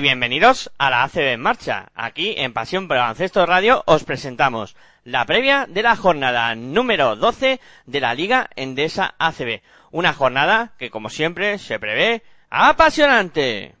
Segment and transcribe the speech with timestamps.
[0.00, 1.88] Bienvenidos a la ACB en marcha.
[1.94, 8.00] Aquí en Pasión por Radio os presentamos la previa de la jornada número 12 de
[8.00, 9.60] la Liga Endesa ACB.
[9.90, 13.74] Una jornada que como siempre se prevé apasionante.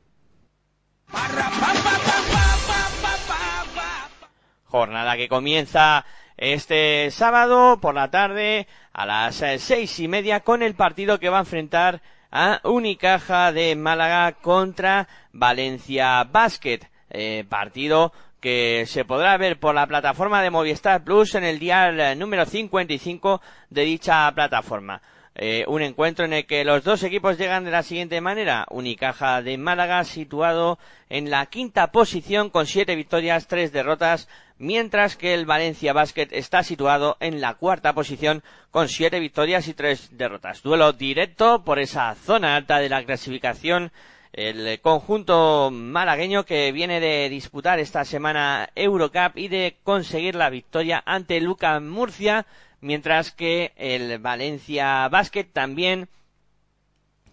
[4.64, 6.04] Jornada que comienza
[6.36, 11.38] este sábado por la tarde a las seis y media con el partido que va
[11.38, 16.80] a enfrentar a Unicaja de Málaga contra Valencia Basket.
[17.10, 21.88] Eh, partido que se podrá ver por la plataforma de Movistar Plus en el día
[21.88, 25.00] eh, número 55 de dicha plataforma.
[25.40, 28.66] Eh, un encuentro en el que los dos equipos llegan de la siguiente manera.
[28.70, 34.28] Unicaja de Málaga situado en la quinta posición con siete victorias, tres derrotas,
[34.58, 39.74] mientras que el Valencia Basket está situado en la cuarta posición con siete victorias y
[39.74, 40.60] tres derrotas.
[40.62, 43.92] Duelo directo por esa zona alta de la clasificación.
[44.32, 51.00] El conjunto malagueño que viene de disputar esta semana Eurocup y de conseguir la victoria
[51.06, 52.44] ante Luca Murcia
[52.80, 56.08] mientras que el Valencia Basket también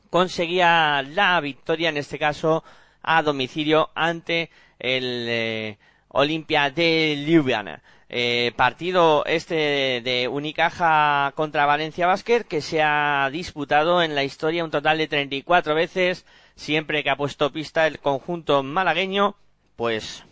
[0.10, 2.64] conseguía la victoria, en este caso
[3.02, 5.78] a domicilio ante el eh,
[6.10, 7.82] Olimpia de Ljubljana.
[8.08, 14.64] Eh, partido este de Unicaja contra Valencia Basket que se ha disputado en la historia
[14.64, 19.36] un total de 34 veces, siempre que ha puesto pista el conjunto malagueño,
[19.76, 20.24] pues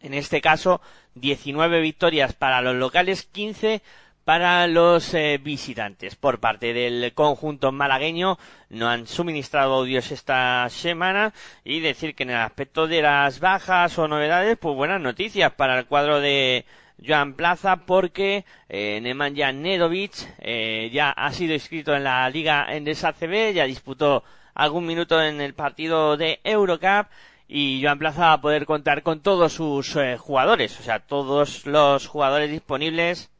[0.00, 0.82] en este caso
[1.14, 3.82] 19 victorias para los locales, 15
[4.26, 6.16] para los eh, visitantes.
[6.16, 8.38] Por parte del conjunto malagueño
[8.70, 11.32] no han suministrado audios esta semana
[11.62, 15.78] y decir que en el aspecto de las bajas o novedades, pues buenas noticias para
[15.78, 16.64] el cuadro de
[17.06, 22.84] Joan Plaza porque eh, Nemanja Nedovic eh, ya ha sido inscrito en la liga en
[22.84, 27.06] CB, ya disputó algún minuto en el partido de Eurocup
[27.46, 31.64] y Joan Plaza va a poder contar con todos sus eh, jugadores, o sea, todos
[31.64, 33.30] los jugadores disponibles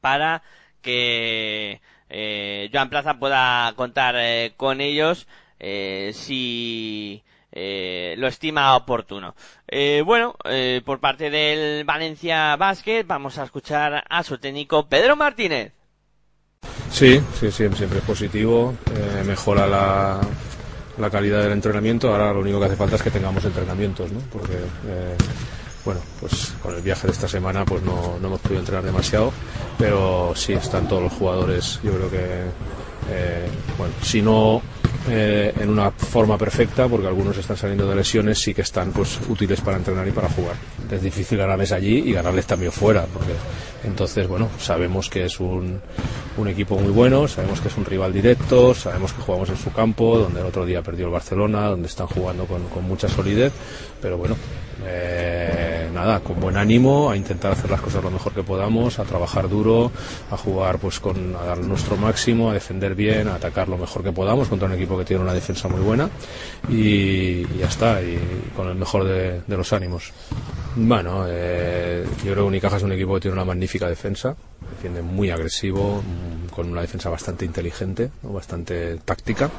[0.00, 0.42] para
[0.82, 5.26] que eh, Joan Plaza pueda contar eh, con ellos
[5.58, 7.22] eh, si
[7.52, 9.34] eh, lo estima oportuno.
[9.68, 10.34] Eh, bueno,
[10.84, 15.72] por parte del Valencia Basket vamos a escuchar a su técnico Pedro Martínez.
[16.90, 18.74] Sí, sí, siempre, siempre es positivo,
[19.24, 20.20] mejora la,
[20.98, 24.20] la calidad del entrenamiento, ahora lo único que hace falta es que tengamos entrenamientos, ¿no?
[24.32, 24.54] Porque
[25.84, 29.32] bueno, pues con el viaje de esta semana pues no, no hemos podido entrenar demasiado,
[29.78, 32.26] pero sí están todos los jugadores, yo creo que,
[33.10, 33.48] eh,
[33.78, 34.62] bueno, si no
[35.08, 39.18] eh, en una forma perfecta, porque algunos están saliendo de lesiones, sí que están pues
[39.28, 40.56] útiles para entrenar y para jugar.
[40.90, 43.32] Es difícil ganarles allí y ganarles también fuera, porque
[43.84, 45.80] entonces, bueno, sabemos que es un,
[46.48, 50.18] equipo muy bueno, sabemos que es un rival directo, sabemos que jugamos en su campo,
[50.18, 53.52] donde el otro día perdió el Barcelona, donde están jugando con, mucha solidez,
[54.00, 54.36] pero bueno,
[54.86, 59.04] eh, nada, con buen ánimo, a intentar hacer las cosas lo mejor que podamos, a
[59.04, 59.92] trabajar duro,
[60.30, 64.02] a jugar pues con a dar nuestro máximo, a defender bien, a atacar lo mejor
[64.02, 66.08] que podamos contra un equipo que tiene una defensa muy buena
[66.70, 68.18] y, y ya está, y
[68.56, 70.10] con el mejor de los ánimos.
[70.76, 74.36] Bueno, eh, yo creo que Unicaja es un equipo que tiene una magnífica defensa,
[74.76, 79.50] defiende muy agresivo, mm, con una defensa bastante inteligente, bastante táctica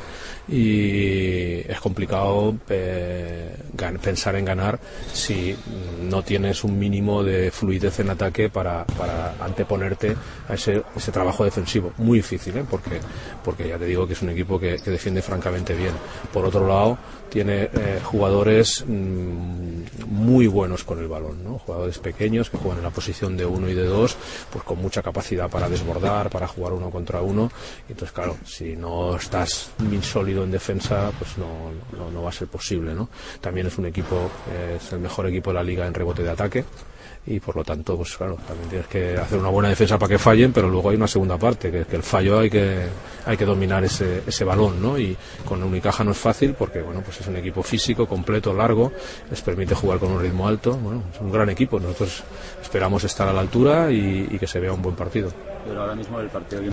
[0.47, 3.55] y es complicado eh,
[4.01, 4.79] pensar en ganar
[5.11, 5.55] si
[6.01, 10.15] no tienes un mínimo de fluidez en ataque para, para anteponerte
[10.47, 11.91] a ese, ese trabajo defensivo.
[11.97, 12.65] Muy difícil, ¿eh?
[12.69, 12.99] porque,
[13.43, 15.93] porque ya te digo que es un equipo que, que defiende francamente bien.
[16.31, 16.97] Por otro lado,
[17.31, 21.59] tiene eh, jugadores mm, muy buenos con el balón, ¿no?
[21.59, 24.15] jugadores pequeños que juegan en la posición de uno y de dos,
[24.51, 27.51] pues con mucha capacidad para desbordar, para jugar uno contra uno.
[27.89, 32.47] Entonces, claro, si no estás bien sólido en defensa, pues no, no, va a ser
[32.47, 32.93] posible.
[32.93, 33.09] ¿no?
[33.39, 34.29] También es un equipo,
[34.75, 36.65] es el mejor equipo de la liga en rebote de ataque
[37.25, 40.17] y por lo tanto, pues claro, también tienes que hacer una buena defensa para que
[40.17, 42.87] fallen, pero luego hay una segunda parte, que, que el fallo hay que,
[43.25, 44.97] hay que dominar ese, ese balón, ¿no?
[44.97, 45.15] Y
[45.45, 48.91] con Unicaja no es fácil porque, bueno, pues es un equipo físico, completo, largo,
[49.29, 52.23] les permite jugar con un ritmo alto, bueno, es un gran equipo, nosotros
[52.61, 55.31] esperamos estar a la altura y, y que se vea un buen partido.
[55.65, 56.71] Pero ahora mismo el partido que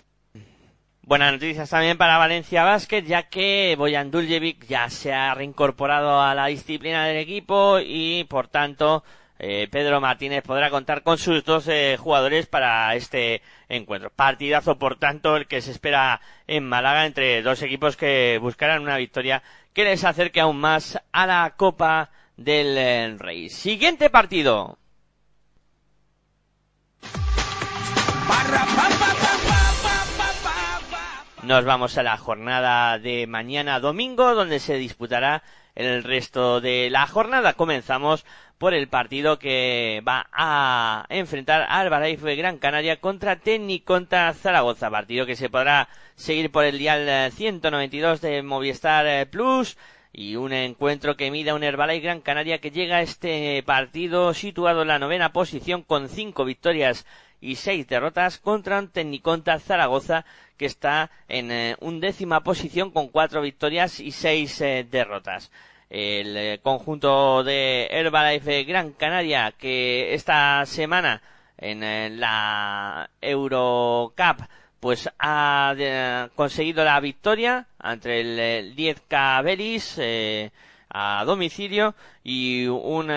[1.09, 6.35] Buenas noticias también para Valencia Basket, ya que Boyan Duljevic ya se ha reincorporado a
[6.35, 9.05] la disciplina del equipo y, por tanto,
[9.39, 14.11] eh, Pedro Martínez podrá contar con sus dos eh, jugadores para este encuentro.
[14.11, 18.97] Partidazo, por tanto, el que se espera en Málaga entre dos equipos que buscarán una
[18.97, 19.43] victoria
[19.73, 23.49] que les acerque aún más a la Copa del eh, Rey.
[23.49, 24.79] Siguiente partido.
[31.49, 35.43] nos vamos a la jornada de mañana domingo, donde se disputará
[35.79, 37.55] el resto de la jornada.
[37.55, 38.27] Comenzamos
[38.59, 44.91] por el partido que va a enfrentar a Albarife Gran Canaria contra Técnico contra Zaragoza.
[44.91, 49.79] Partido que se podrá seguir por el dial 192 de Movistar Plus
[50.13, 54.83] y un encuentro que mida un Herbalife Gran Canaria que llega a este partido situado
[54.83, 57.07] en la novena posición con cinco victorias
[57.41, 60.25] y seis derrotas contra un Tecniconta Zaragoza
[60.59, 65.51] que está en eh, undécima posición con cuatro victorias y seis eh, derrotas.
[65.89, 71.23] El eh, conjunto de Herbalife Gran Canaria que esta semana
[71.57, 74.43] en la Eurocup
[74.81, 79.99] pues ha conseguido la victoria ante el, 10K Belis
[80.91, 83.11] a domicilio y un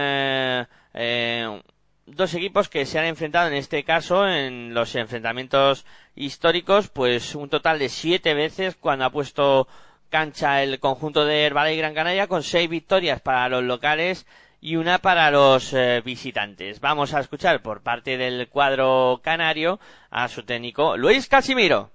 [2.15, 5.85] dos equipos que se han enfrentado en este caso en los enfrentamientos
[6.15, 9.67] históricos pues un total de siete veces cuando ha puesto
[10.09, 14.25] cancha el conjunto de Herbala y Gran Canaria con seis victorias para los locales
[14.59, 16.79] y una para los eh, visitantes.
[16.79, 19.79] Vamos a escuchar por parte del cuadro canario
[20.11, 21.89] a su técnico Luis Casimiro.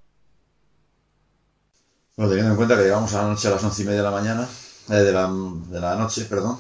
[2.17, 4.05] Bueno, teniendo en cuenta que llegamos a la noche a las once y media de
[4.05, 4.49] la mañana,
[4.91, 6.59] eh, de, la, de la noche, perdón,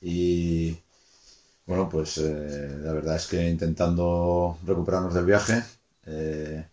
[0.00, 0.78] y
[1.66, 5.62] bueno, pues eh, la verdad es que intentando recuperarnos del viaje,
[6.06, 6.66] eh,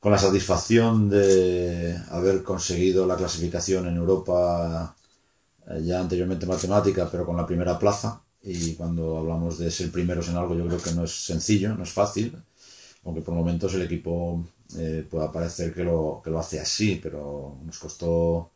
[0.00, 4.96] con la satisfacción de haber conseguido la clasificación en Europa
[5.68, 8.22] eh, ya anteriormente matemática, pero con la primera plaza.
[8.42, 11.84] Y cuando hablamos de ser primeros en algo, yo creo que no es sencillo, no
[11.84, 12.34] es fácil,
[13.04, 14.44] aunque por momentos el equipo
[15.10, 18.50] pueda parecer que lo, que lo hace así, pero nos costó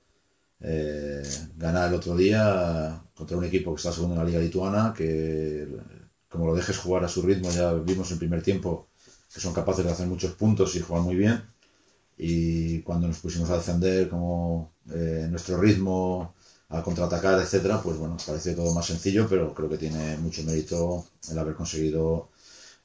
[0.66, 1.22] eh,
[1.56, 5.68] ganar el otro día contra un equipo que está segundo en la liga lituana, que
[6.28, 8.88] como lo dejes jugar a su ritmo, ya vimos en primer tiempo
[9.32, 11.42] que son capaces de hacer muchos puntos y jugar muy bien.
[12.16, 16.34] Y cuando nos pusimos a defender como eh, nuestro ritmo,
[16.68, 21.04] a contraatacar, etcétera, pues bueno, parece todo más sencillo, pero creo que tiene mucho mérito
[21.30, 22.30] el haber conseguido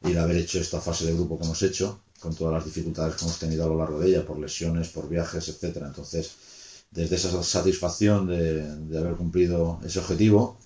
[0.03, 3.15] y el haber hecho esta fase de grupo que hemos hecho, con todas las dificultades
[3.15, 5.87] que hemos tenido a lo largo de ella, por lesiones, por viajes, etcétera.
[5.87, 6.31] Entonces,
[6.91, 10.57] desde esa satisfacción de, haber cumplido ese objetivo,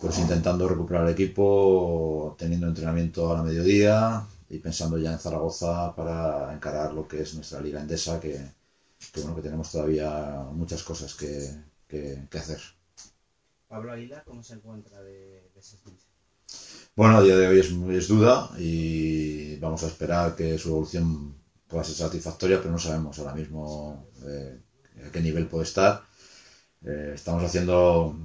[0.00, 5.94] pues intentando recuperar el equipo, teniendo entrenamiento a la mediodía y pensando ya en Zaragoza
[5.94, 8.38] para encarar lo que es nuestra liga endesa, que,
[9.16, 12.60] bueno, que tenemos todavía muchas cosas que, hacer.
[13.68, 15.76] Pablo Aguilar, ¿cómo se encuentra de, de ese
[16.94, 21.34] Bueno, a día de hoy es, es duda y vamos a esperar que su evolución
[21.66, 24.60] pueda ser satisfactoria, pero no sabemos ahora mismo eh,
[25.04, 26.02] a qué nivel puede estar.
[26.84, 28.16] Eh, estamos haciendo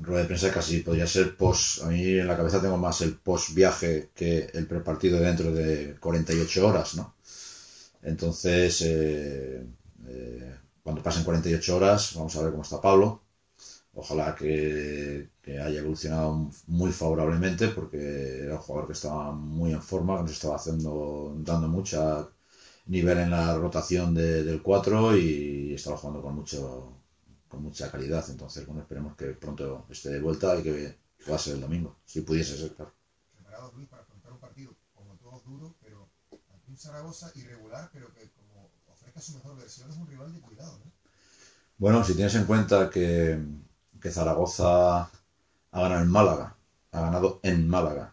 [0.00, 1.82] rueda de prensa casi podría ser post.
[1.82, 5.96] A mí en la cabeza tengo más el post viaje que el prepartido dentro de
[6.00, 7.14] 48 horas, ¿no?
[8.02, 9.66] Entonces, eh,
[10.06, 13.22] eh, cuando pasen 48 horas, vamos a ver cómo está Pablo.
[13.94, 20.16] Ojalá que, haya evolucionado muy favorablemente porque era un jugador que estaba muy en forma,
[20.18, 22.28] que nos estaba haciendo, dando mucha
[22.86, 26.96] nivel en la rotación del 4 y estaba jugando con mucho
[27.50, 28.24] con mucha calidad.
[28.30, 32.20] Entonces, bueno, esperemos que pronto esté de vuelta y que pueda ser el domingo, si
[32.22, 32.92] pudiese ser, claro.
[33.34, 36.08] Preparado, Luis, para afrontar un partido como todos duro, pero
[36.68, 40.78] un Zaragoza irregular, pero que como ofrezca su mejor versión es un rival de cuidado,
[40.78, 40.90] ¿no?
[41.78, 43.42] Bueno, si tienes en cuenta que,
[44.00, 46.54] que Zaragoza ha ganado en Málaga,
[46.92, 48.12] ha ganado en Málaga,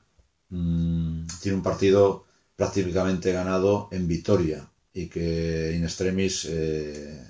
[0.49, 2.25] mm, tiene un partido
[2.57, 7.23] prácticamente ganado en Vitoria y que in extremis eh,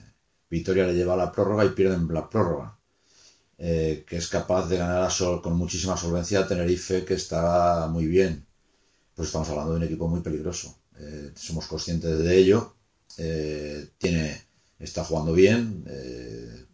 [0.50, 2.74] Vitoria le lleva a la prórroga y pierden la prórroga.
[3.60, 7.88] Eh, que es capaz de ganar a sol, con muchísima solvencia a Tenerife, que está
[7.91, 8.46] muy bien.
[9.15, 10.77] Pues estamos hablando de un equipo muy peligroso.
[10.98, 12.74] Eh, somos conscientes de ello.
[13.98, 14.41] tiene,
[14.79, 15.84] está jugando bien.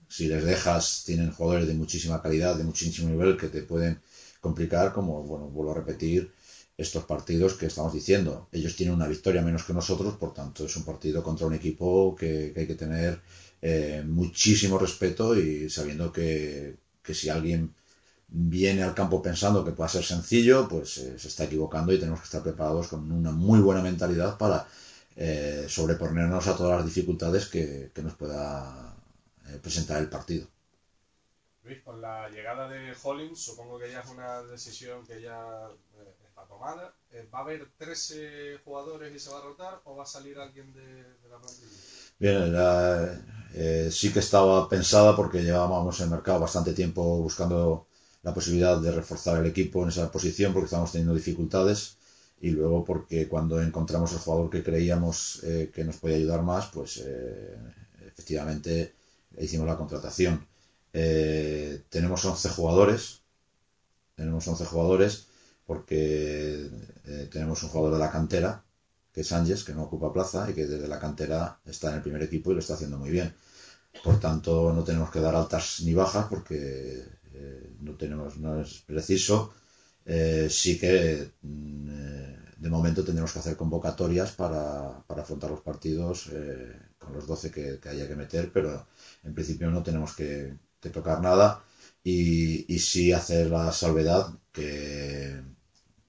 [0.07, 3.99] si les dejas, tienen jugadores de muchísima calidad, de muchísimo nivel, que te pueden
[4.41, 6.31] complicar, como, bueno, vuelvo a repetir,
[6.77, 8.47] estos partidos que estamos diciendo.
[8.51, 12.15] Ellos tienen una victoria menos que nosotros, por tanto es un partido contra un equipo
[12.15, 13.21] que, hay que tener
[13.61, 17.73] eh, muchísimo respeto y sabiendo que, si alguien
[18.27, 22.21] viene al campo pensando que pueda ser sencillo, pues eh, se está equivocando y tenemos
[22.21, 24.67] que estar preparados con una muy buena mentalidad para
[25.15, 28.95] eh, sobreponernos a todas las dificultades que, nos pueda
[29.61, 30.47] presentar el partido.
[31.63, 35.69] Luis, con la llegada de Hollins, supongo que ya es una decisión que ya
[36.47, 36.93] tomada.
[37.11, 40.37] Eh, ¿Va a haber 13 jugadores y se va a rotar o va a salir
[40.37, 41.67] alguien de, la plantilla?
[42.19, 42.55] Bien,
[43.53, 47.87] eh, sí que estaba pensada porque llevábamos en el mercado bastante tiempo buscando
[48.23, 51.97] la posibilidad de reforzar el equipo en esa posición porque estábamos teniendo dificultades
[52.41, 56.67] y luego porque cuando encontramos el jugador que creíamos eh, que nos podía ayudar más,
[56.67, 57.03] pues
[58.05, 58.93] efectivamente
[59.37, 60.45] hicimos la contratación.
[60.91, 63.21] Tenemos 11 jugadores,
[64.15, 65.27] tenemos 11 jugadores
[65.65, 66.69] porque
[67.31, 68.63] tenemos un jugador de la cantera,
[69.13, 72.01] que es Sánchez, que no ocupa plaza y que desde la cantera está en el
[72.01, 73.33] primer equipo y lo está haciendo muy bien.
[74.03, 77.03] Por tanto, no tenemos que dar altas ni bajas porque
[77.79, 79.53] no tenemos, no es preciso
[80.05, 85.61] eh, sí que mm, eh, de momento tendremos que hacer convocatorias para, para afrontar los
[85.61, 88.87] partidos eh, con los 12 que, haya que meter, pero
[89.23, 90.57] en principio no tenemos que,
[90.91, 91.63] tocar nada
[92.03, 95.41] y, sí hacer la salvedad que,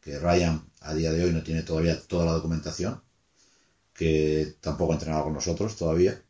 [0.04, 3.00] que Ryan a día de hoy no tiene todavía toda la documentación,
[3.94, 6.22] que tampoco ha entrenado con nosotros todavía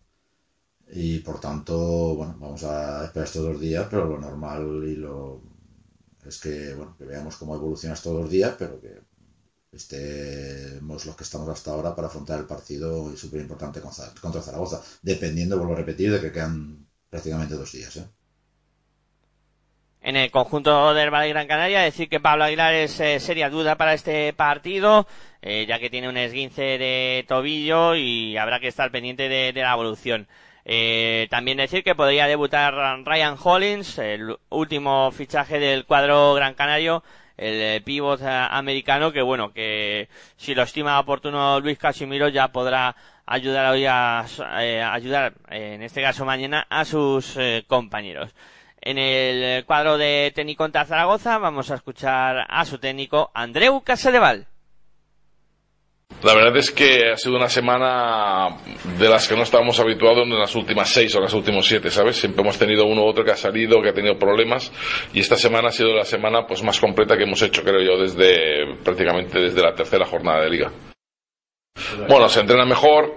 [0.89, 5.43] y por tanto, bueno, vamos a esperar estos dos días, pero lo normal y lo
[6.25, 9.01] es que, bueno, que veamos cómo evolucionas todos los días, pero que
[9.73, 13.81] estemos los que estamos hasta ahora para afrontar el partido súper importante
[14.21, 17.97] contra Zaragoza, dependiendo, vuelvo a repetir, de que quedan prácticamente dos días.
[17.97, 18.09] ¿eh?
[20.07, 23.77] En el conjunto del Valle Gran Canaria, decir que Pablo Aguilar es eh, seria duda
[23.77, 25.07] para este partido,
[25.41, 29.73] eh, ya que tiene un esguince de tobillo y habrá que estar pendiente de la
[29.73, 30.29] evolución.
[30.67, 32.75] Eh, también decir que podría debutar
[33.07, 37.03] Ryan Hollins, el último fichaje del cuadro Gran Canario,
[37.39, 42.95] el eh, pívot americano, que bueno, que si lo estima oportuno Luis Casimiro ya podrá
[43.25, 44.27] ayudar hoy a,
[44.93, 48.35] ayudar, en este caso mañana, a sus compañeros.
[48.87, 54.47] En el cuadro de técnico contra Zaragoza vamos a escuchar a su técnico Andreu Casadeval.
[56.23, 58.59] La verdad es que ha sido una semana
[58.99, 62.17] de las que no estábamos habituados en las últimas seis o las últimas siete, ¿sabes?
[62.17, 64.71] Siempre hemos tenido uno u otro que ha salido, que ha tenido problemas
[65.15, 67.99] y esta semana ha sido la semana pues más completa que hemos hecho, creo yo,
[68.03, 70.71] desde prácticamente desde la tercera jornada de liga.
[72.09, 73.17] Bueno, se entrena mejor.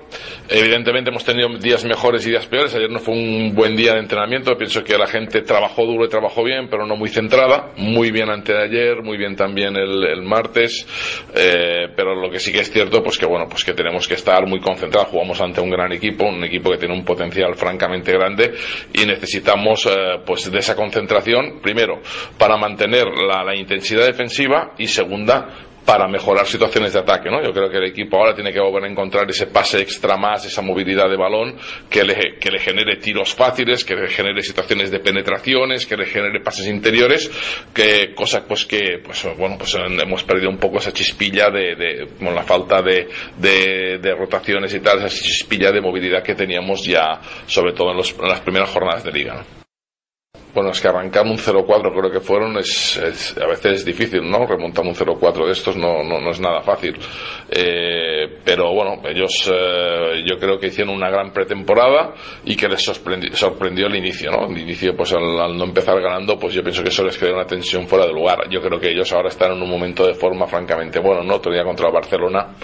[0.50, 2.74] Evidentemente hemos tenido días mejores y días peores.
[2.74, 4.58] Ayer no fue un buen día de entrenamiento.
[4.58, 7.72] Pienso que la gente trabajó duro y trabajó bien, pero no muy centrada.
[7.78, 10.88] Muy bien ante de ayer, muy bien también el, martes.
[11.36, 14.16] Eh, pero lo que sí que es cierto, pues que bueno, pues que tenemos que
[14.16, 15.10] estar muy concentrados.
[15.10, 18.54] Jugamos ante un gran equipo, un equipo que tiene un potencial francamente grande
[18.94, 22.02] y necesitamos eh, pues de esa concentración, primero,
[22.38, 25.48] para mantener la, la intensidad defensiva y segunda,
[25.88, 27.42] para mejorar situaciones de ataque, ¿no?
[27.42, 30.44] Yo creo que el equipo ahora tiene que volver a encontrar ese pase extra más,
[30.44, 31.56] esa movilidad de balón
[31.90, 36.06] que le, que le genere tiros fáciles, que le genere situaciones de penetraciones, que le
[36.06, 37.32] genere pases interiores,
[37.74, 42.10] que cosa pues que pues bueno pues hemos perdido un poco esa chispilla de, de
[42.20, 47.72] la falta de, de, rotaciones y tal, esa chispilla de movilidad que teníamos ya sobre
[47.72, 49.36] todo en, en las primeras jornadas de liga.
[49.36, 49.67] ¿no?
[50.58, 52.98] Bueno, es que arrancar un 0-4 creo que fueron, es,
[53.40, 54.44] a veces es difícil, ¿no?
[54.48, 56.98] Remontar un 0-4 de estos no, no, es nada fácil.
[57.48, 62.82] Eh, pero bueno, ellos eh, yo creo que hicieron una gran pretemporada y que les
[62.84, 64.48] sorprendió, el inicio, ¿no?
[64.48, 67.46] El inicio, pues al, no empezar ganando, pues yo pienso que eso les creó una
[67.46, 68.50] tensión fuera de lugar.
[68.50, 71.36] Yo creo que ellos ahora están en un momento de forma francamente bueno, ¿no?
[71.36, 72.56] Otro día contra Barcelona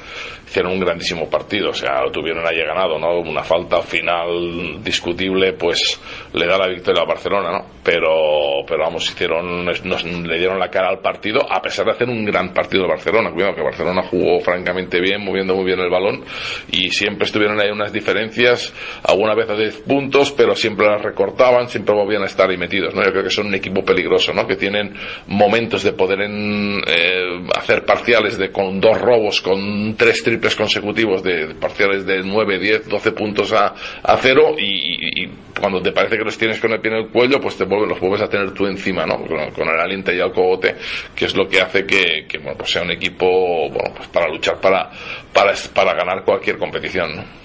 [0.54, 3.18] hicieron un grandísimo partido, o sea, lo tuvieron ahí ganado, ¿no?
[3.22, 6.00] Una falta final discutible, pues
[6.32, 7.74] le da la victoria a Barcelona, ¿no?
[7.84, 12.10] pero, pero vamos, hicieron, nos, le dieron la cara al partido, a pesar de hacer
[12.10, 13.32] un gran partido de Barcelona.
[13.32, 16.24] Cuidado que Barcelona jugó francamente bien, moviendo muy bien el balón,
[16.72, 21.68] y siempre estuvieron ahí unas diferencias, alguna vez a 10 puntos, pero siempre las recortaban,
[21.68, 23.04] siempre volvían a estar ahí metidos, ¿no?
[23.04, 24.48] Yo creo que son un equipo peligroso, ¿no?
[24.48, 24.96] Que tienen
[25.28, 31.56] momentos de poder eh, hacer parciales de con dos robos, con tres triples consecutivos de,
[31.56, 33.74] parciales de 9, 10, 12 puntos a,
[34.22, 35.28] cero, y,
[35.60, 38.00] cuando te parece que los tienes con el pie en el cuello, pues te los
[38.00, 39.18] vuelves a tener tú encima, ¿no?
[39.26, 40.76] Con, el aliento y el cogote,
[41.16, 44.60] que es lo que hace que, bueno, pues sea un equipo, bueno, pues para luchar
[44.60, 44.90] para,
[45.32, 47.43] para, para ganar cualquier competición, ¿no?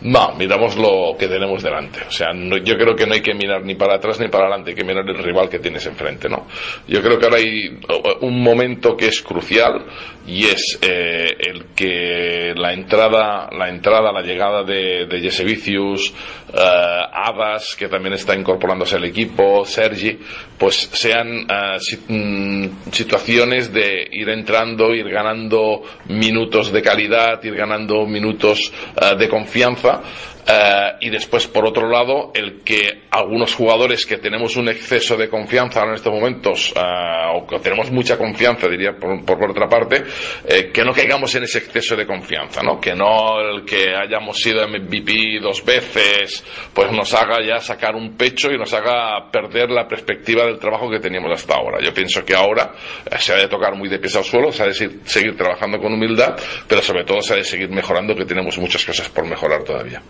[0.00, 2.00] No, miramos lo que tenemos delante.
[2.06, 4.70] O sea, yo creo que no hay que mirar ni para atrás ni para adelante,
[4.70, 6.46] hay que mirar el rival que tienes enfrente, ¿no?
[6.86, 7.80] Yo creo que ahora hay
[8.20, 9.86] un momento que es crucial
[10.24, 16.12] y es eh, el que la entrada, la entrada, la llegada de, de Jesse Vicius,
[16.52, 20.16] eh, Adas, que también está incorporándose al equipo, Sergi,
[20.58, 21.78] pues sean eh,
[22.08, 28.72] mm, situaciones de ir entrando, ir ganando minutos de calidad, ir ganando minutos
[29.18, 30.02] de confianza fa
[30.50, 35.28] Eh, y después, por otro lado, el que algunos jugadores que tenemos un exceso de
[35.28, 40.04] confianza en estos momentos, eh, o que tenemos mucha confianza, diría por, por, otra parte,
[40.48, 42.80] eh, que no caigamos en ese exceso de confianza, ¿no?
[42.80, 48.16] Que no el que hayamos sido MVP dos veces, pues nos haga ya sacar un
[48.16, 51.78] pecho y nos haga perder la perspectiva del trabajo que teníamos hasta ahora.
[51.84, 52.72] Yo pienso que ahora
[53.18, 55.92] se ha de tocar muy de pies al suelo, se ha de seguir trabajando con
[55.92, 59.62] humildad, pero sobre todo se ha de seguir mejorando, que tenemos muchas cosas por mejorar
[59.62, 60.00] todavía.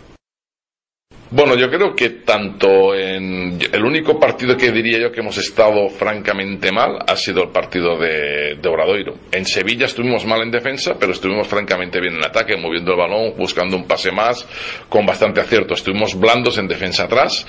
[1.30, 5.90] Bueno, yo creo que tanto en el único partido que diría yo que hemos estado
[5.90, 9.14] francamente mal ha sido el partido de, de Obradoiro.
[9.30, 13.34] En Sevilla estuvimos mal en defensa, pero estuvimos francamente bien en ataque, moviendo el balón,
[13.36, 14.46] buscando un pase más,
[14.88, 15.74] con bastante acierto.
[15.74, 17.46] Estuvimos blandos en defensa atrás.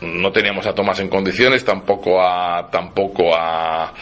[0.00, 3.94] no teníamos a Tomás en condiciones, tampoco a tampoco a,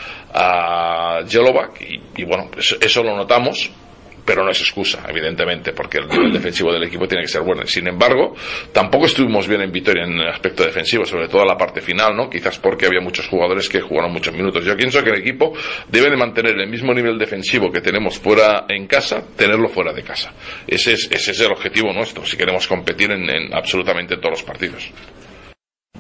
[1.29, 3.71] Jelovac y, y bueno, eso lo notamos
[4.27, 7.65] pero no es excusa, evidentemente, porque el nivel defensivo del equipo tiene que ser bueno.
[7.67, 8.35] Sin embargo,
[8.73, 12.17] tampoco estuvimos bien en Vitoria en el aspecto defensivo, sobre todo en la parte final,
[12.17, 12.29] ¿no?
[12.29, 14.65] Quizás porque había muchos jugadores que jugaron muchos minutos.
[14.65, 15.53] Yo pienso que el equipo
[15.89, 20.03] debe de mantener el mismo nivel defensivo que tenemos fuera en casa, tenerlo fuera de
[20.03, 20.33] casa.
[20.67, 24.43] Ese es, ese es el objetivo nuestro, si queremos competir en, en absolutamente todos los
[24.43, 24.91] partidos.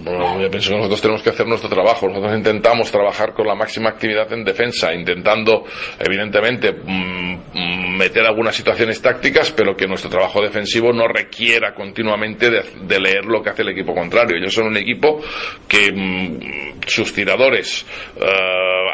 [0.06, 2.06] Bueno, yo pienso que nosotros tenemos que hacer nuestro trabajo.
[2.06, 5.64] Nosotros intentamos trabajar con la máxima actividad en defensa, intentando,
[5.98, 13.00] evidentemente, mm, meter algunas situaciones tácticas, pero que nuestro trabajo defensivo no requiera continuamente de,
[13.00, 14.36] leer lo que hace el equipo contrario.
[14.36, 15.20] Ellos son un equipo
[15.66, 17.84] que mm, sus tiradores
[18.16, 18.24] eh,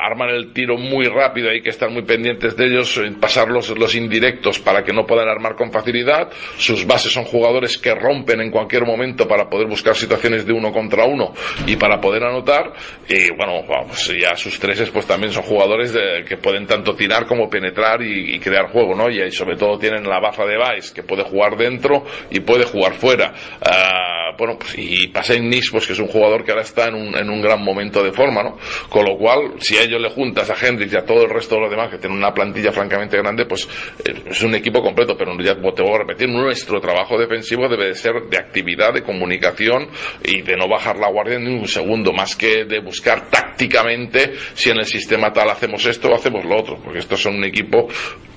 [0.01, 3.95] arman el tiro muy rápido, hay que estar muy pendientes de ellos, pasar los, los
[3.95, 6.31] indirectos para que no puedan armar con facilidad.
[6.57, 10.73] Sus bases son jugadores que rompen en cualquier momento para poder buscar situaciones de uno
[10.73, 11.33] contra uno
[11.67, 12.73] y para poder anotar.
[13.09, 17.27] Y bueno, pues ya sus treses pues también son jugadores de, que pueden tanto tirar
[17.27, 19.11] como penetrar y, crear juego, ¿no?
[19.11, 22.95] Y, sobre todo tienen la baza de Vice que puede jugar dentro y puede jugar
[22.95, 23.33] fuera.
[23.61, 26.95] Uh, bueno, pues, y Pasen Nis, pues que es un jugador que ahora está en
[26.95, 28.59] un, en un gran momento de forma, ¿no?
[28.89, 31.55] Con lo cual, si a ellos le juntas a Hendrix y a todo el resto
[31.55, 33.69] de los demás que tienen una plantilla francamente grande, pues
[34.05, 37.87] eh, es un equipo completo, pero ya te voy a repetir, nuestro trabajo defensivo debe
[37.87, 39.89] de ser de actividad, de comunicación
[40.23, 44.33] y de no bajar bajar la guardia ni un segundo, más que de buscar tácticamente
[44.55, 47.45] si en el sistema tal hacemos esto o hacemos lo otro, porque estos son un
[47.45, 47.89] equipo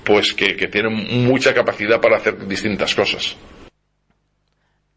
[0.04, 3.36] pues que, que tiene mucha capacidad para hacer distintas cosas.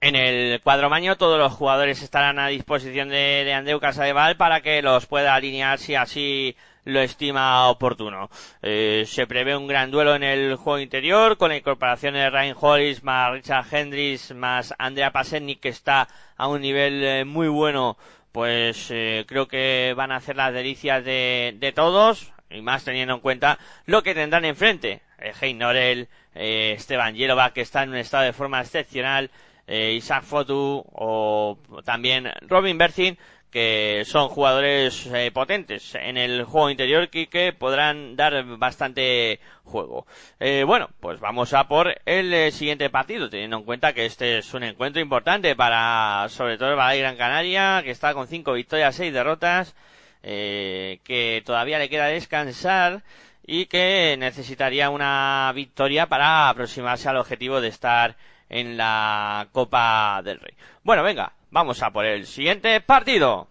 [0.02, 4.62] En el cuadro maño todos los jugadores estarán a disposición de, de Andreu Casadeval para
[4.62, 8.30] que los pueda alinear si así lo estima oportuno.
[8.62, 12.56] Eh, se prevé un gran duelo en el juego interior con la incorporación de Ryan
[12.58, 16.08] Hollis más Richard Hendricks más Andrea Pasennik que está
[16.38, 17.98] a un nivel eh, muy bueno.
[18.32, 23.16] Pues eh, creo que van a hacer las delicias de, de todos y más teniendo
[23.16, 25.02] en cuenta lo que tendrán enfrente.
[25.42, 29.30] Hein Norel, Esteban Yelova que está en un estado de forma excepcional,
[29.69, 33.17] Isaac Fotu o también Robin Berthin
[33.51, 40.05] que son jugadores eh, potentes en el juego interior y que podrán dar bastante juego.
[40.39, 44.38] Eh, bueno, pues vamos a por el eh, siguiente partido, teniendo en cuenta que este
[44.39, 48.95] es un encuentro importante para, sobre todo para Gran Canaria, que está con cinco victorias,
[48.95, 49.75] seis derrotas,
[50.21, 53.03] que todavía le queda descansar
[53.47, 58.15] y que necesitaría una victoria para aproximarse al objetivo de estar
[58.50, 60.56] en la Copa del Rey.
[60.84, 63.48] Bueno, venga, Vamos a por el siguiente partido.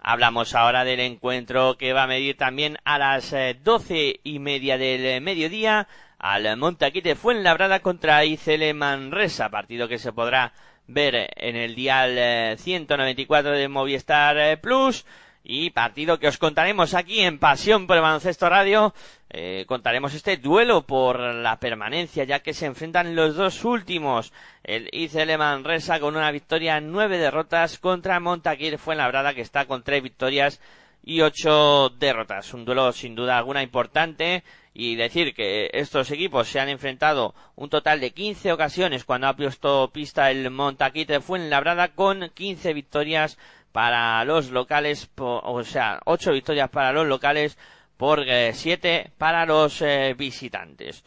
[0.00, 4.76] Hablamos ahora del encuentro que va a medir también a las eh, doce y media
[4.76, 5.86] del mediodía
[6.18, 10.52] al Montaquite Fuenlabrada contra ICL Manresa, partido que se podrá
[10.88, 15.06] ver en el dial 194 eh, de Movistar eh, Plus
[15.44, 18.94] y partido que os contaremos aquí en Pasión por el Baloncesto Radio.
[19.28, 24.32] Eh, contaremos este duelo por la permanencia, ya que se enfrentan los dos últimos.
[24.62, 30.02] El ICL Manresa con una victoria, nueve derrotas contra Montaquir Fuenlabrada, que está con tres
[30.02, 30.60] victorias
[31.02, 32.54] y ocho derrotas.
[32.54, 37.68] Un duelo sin duda alguna importante y decir que estos equipos se han enfrentado un
[37.68, 43.38] total de 15 ocasiones cuando ha puesto pista el Montaquite Fuenlabrada con 15 victorias
[43.74, 47.58] para los locales, o sea, ocho victorias para los locales
[47.96, 51.02] por eh, siete para los eh, visitantes.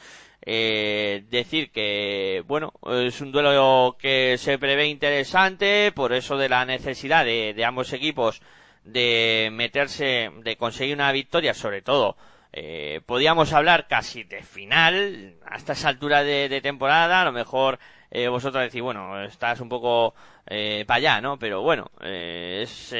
[0.45, 6.65] Eh, decir que, bueno, es un duelo que se prevé interesante, por eso de la
[6.65, 8.41] necesidad de, ambos equipos
[8.84, 12.17] de meterse, de conseguir una victoria, sobre todo,
[12.51, 17.80] eh, podíamos hablar casi de final, hasta esa altura de, de temporada, a lo mejor
[18.09, 20.15] eh, vosotros decís, bueno, estás un poco
[20.45, 21.37] eh, para allá, ¿no?
[21.37, 22.95] Pero bueno, eh, es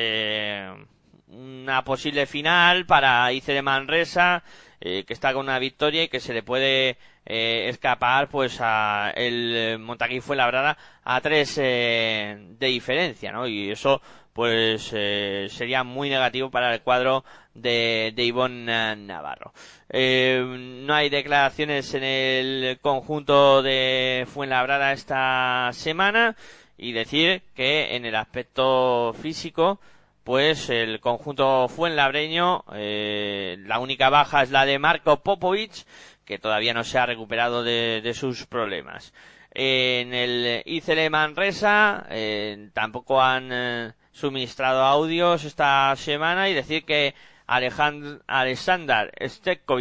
[1.30, 4.44] una posible final para Ice de Manresa,
[4.80, 9.12] eh, que está con una victoria y que se le puede eh, escapar pues a
[9.16, 13.48] el Montaquí fue labrada a tres de diferencia, ¿no?
[13.48, 14.02] Y eso
[14.34, 17.26] pues sería muy negativo para el cuadro
[17.62, 19.54] de, de Ivonne Navarro.
[19.92, 26.36] no hay declaraciones en el conjunto de Fuenlabrada esta semana
[26.78, 29.80] y decir que en el aspecto físico
[30.24, 35.86] pues el conjunto fuenlabreño eh, la única baja es la de Marco Popovic
[36.26, 39.14] que todavía no se ha recuperado de, sus problemas
[39.52, 47.16] en el ICL Manresa eh, tampoco han eh, suministrado audios esta semana y decir que
[47.48, 49.12] Alejandro, Alexander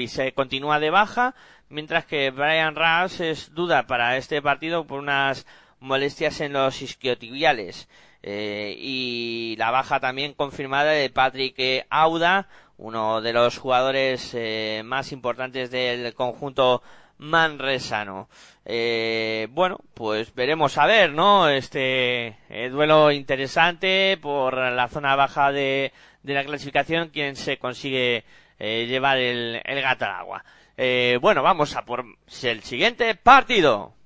[0.06, 1.34] se continúa de baja
[1.68, 5.46] mientras que Brian Ras es duda para este partido por unas
[5.80, 7.88] molestias en los isquiotibiales.
[8.22, 15.12] Eh, y la baja también confirmada de Patrick Auda, uno de los jugadores eh, más
[15.12, 16.82] importantes del conjunto
[17.18, 18.28] manresano.
[18.64, 21.48] Eh, bueno, pues veremos a ver, ¿no?
[21.48, 22.36] Este
[22.70, 25.92] duelo interesante por la zona baja de,
[26.26, 28.24] de la clasificación, quien se consigue
[28.58, 30.44] llevar el, el gato al agua.
[31.20, 32.04] bueno, vamos a por
[32.42, 33.96] el siguiente partido.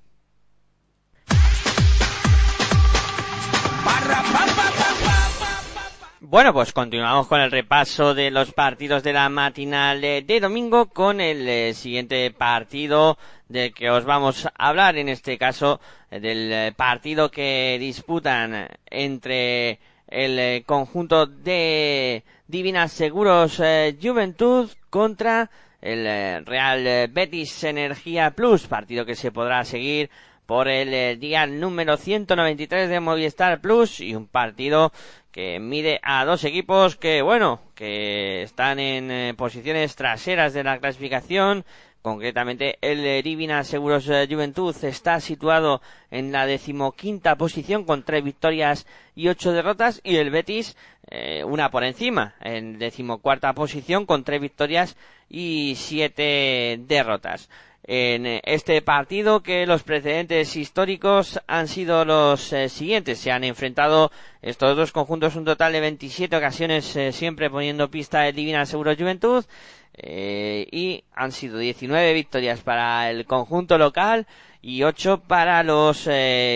[6.31, 11.19] Bueno, pues continuamos con el repaso de los partidos de la matinal de domingo con
[11.19, 13.17] el eh, siguiente partido
[13.49, 18.69] del que os vamos a hablar, en este caso eh, del eh, partido que disputan
[18.85, 19.79] entre
[20.11, 23.61] el conjunto de Divinas Seguros
[24.01, 25.49] Juventud contra
[25.81, 30.11] el Real Betis Energía Plus, partido que se podrá seguir
[30.45, 34.91] por el día número 193 de Movistar Plus y un partido
[35.31, 40.79] que mide a dos equipos que, bueno, que están en eh, posiciones traseras de la
[40.79, 41.63] clasificación.
[42.01, 48.87] Concretamente, el Divina Seguros eh, Juventud está situado en la decimoquinta posición con tres victorias
[49.15, 50.75] y ocho derrotas y el Betis
[51.09, 54.97] eh, una por encima en decimocuarta posición con tres victorias
[55.29, 57.49] y siete derrotas
[57.83, 63.19] en este partido que los precedentes históricos han sido los eh, siguientes.
[63.19, 64.11] Se han enfrentado
[64.41, 68.95] estos dos conjuntos un total de 27 ocasiones eh, siempre poniendo pista de Divina Seguro
[68.95, 69.45] Juventud
[69.93, 74.27] eh, y han sido 19 victorias para el conjunto local
[74.61, 76.07] y 8 para los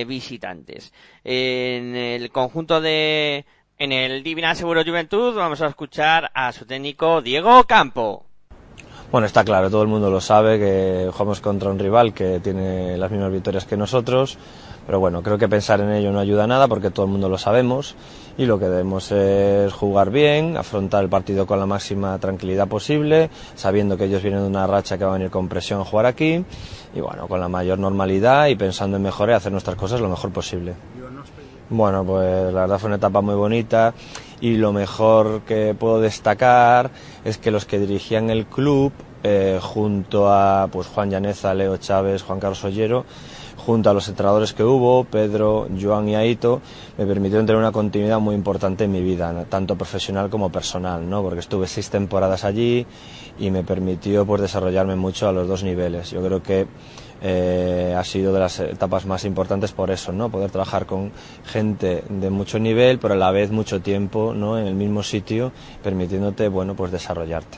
[0.05, 0.93] visitantes.
[1.23, 3.45] En el conjunto de
[3.77, 8.25] en el Divina Seguro Juventud vamos a escuchar a su técnico Diego Campo.
[9.11, 12.97] Bueno, está claro, todo el mundo lo sabe que jugamos contra un rival que tiene
[12.97, 14.37] las mismas victorias que nosotros,
[14.85, 17.29] pero bueno, creo que pensar en ello no ayuda a nada porque todo el mundo
[17.29, 17.95] lo sabemos
[18.37, 23.29] y lo que debemos es jugar bien, afrontar el partido con la máxima tranquilidad posible,
[23.55, 26.05] sabiendo que ellos vienen de una racha que va a venir con presión a jugar
[26.05, 26.43] aquí
[26.93, 30.09] y bueno, con la mayor normalidad y pensando en mejorar y hacer nuestras cosas lo
[30.09, 30.73] mejor posible.
[31.69, 33.93] Bueno, pues la verdad fue una etapa muy bonita
[34.39, 36.91] y lo mejor que puedo destacar
[37.23, 38.91] es que los que dirigían el club,
[39.23, 43.05] eh, junto a pues Juan Llaneza, Leo Chávez, Juan Carlos Ollero,
[43.65, 46.61] junto a los entrenadores que hubo, Pedro, Joan y Aito,
[46.97, 51.23] me permitieron tener una continuidad muy importante en mi vida, tanto profesional como personal, ¿no?
[51.23, 52.85] porque estuve seis temporadas allí
[53.39, 56.11] y me permitió pues, desarrollarme mucho a los dos niveles.
[56.11, 56.67] Yo creo que
[57.21, 60.29] eh, ha sido de las etapas más importantes por eso, ¿no?
[60.29, 61.11] Poder trabajar con
[61.45, 64.59] gente de mucho nivel, pero a la vez mucho tiempo, ¿no?
[64.59, 65.51] En el mismo sitio,
[65.81, 67.57] permitiéndote, bueno, pues desarrollarte.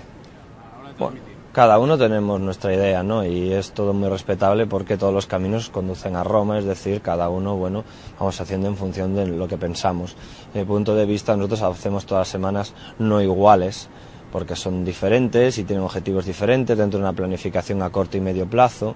[1.58, 3.26] Cada uno tenemos nuestra idea, ¿no?
[3.26, 7.30] Y es todo muy respetable porque todos los caminos conducen a Roma, es decir, cada
[7.30, 7.84] uno, bueno,
[8.20, 10.16] vamos haciendo en función de lo que pensamos.
[10.50, 13.90] Desde mi punto de vista, nosotros hacemos todas las semanas no iguales,
[14.32, 18.46] porque son diferentes y tienen objetivos diferentes dentro de una planificación a corto y medio
[18.46, 18.94] plazo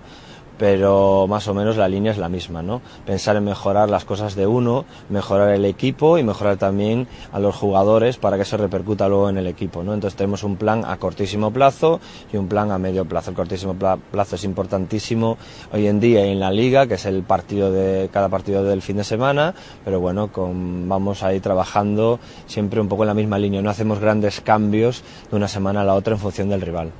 [0.61, 2.83] pero más o menos la línea es la misma, ¿no?
[3.03, 7.55] Pensar en mejorar las cosas de uno, mejorar el equipo y mejorar también a los
[7.55, 9.95] jugadores para que eso repercuta luego en el equipo, ¿no?
[9.95, 11.99] Entonces tenemos un plan a cortísimo plazo
[12.31, 13.31] y un plan a medio plazo.
[13.31, 15.39] El cortísimo plazo es importantísimo
[15.73, 18.97] hoy en día en la liga, que es el partido de cada partido del fin
[18.97, 23.39] de semana, pero bueno, con, vamos a ir trabajando siempre un poco en la misma
[23.39, 26.91] línea, no hacemos grandes cambios de una semana a la otra en función del rival.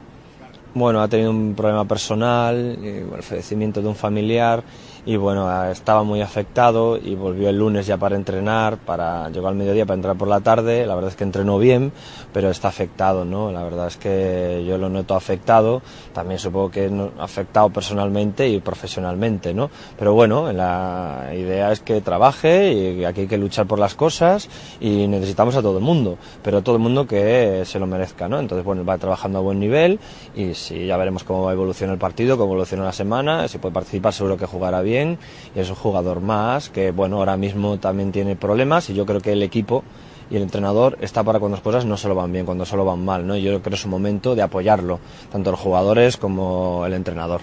[0.74, 4.64] Bueno, ha tenido un problema personal, eh, el fallecimiento de un familiar
[5.06, 9.56] y bueno, estaba muy afectado y volvió el lunes ya para entrenar, para llegó al
[9.56, 11.92] mediodía para entrar por la tarde, la verdad es que entrenó bien,
[12.32, 13.52] pero está afectado, ¿no?
[13.52, 15.82] La verdad es que yo lo noto afectado,
[16.14, 19.72] también supongo que afectado personalmente y profesionalmente, ¿no?
[19.98, 24.50] Pero bueno, la idea es que trabaje y aquí hay que luchar por las cosas
[24.80, 28.40] y necesitamos a todo el mundo, pero todo el mundo que se lo merezca, ¿no?
[28.40, 30.00] Entonces, bueno, va trabajando a buen nivel
[30.36, 34.14] y sí, ya veremos cómo evoluciona el partido, cómo evoluciona la semana, si puede participar
[34.14, 38.36] seguro que jugará bien y es un jugador más que, bueno, ahora mismo también tiene
[38.36, 39.84] problemas y yo creo que el equipo
[40.30, 43.04] y el entrenador está para cuando las cosas no solo van bien, cuando solo van
[43.04, 43.36] mal, ¿no?
[43.36, 45.00] Yo creo que es un momento de apoyarlo,
[45.32, 47.42] tanto los jugadores como el entrenador.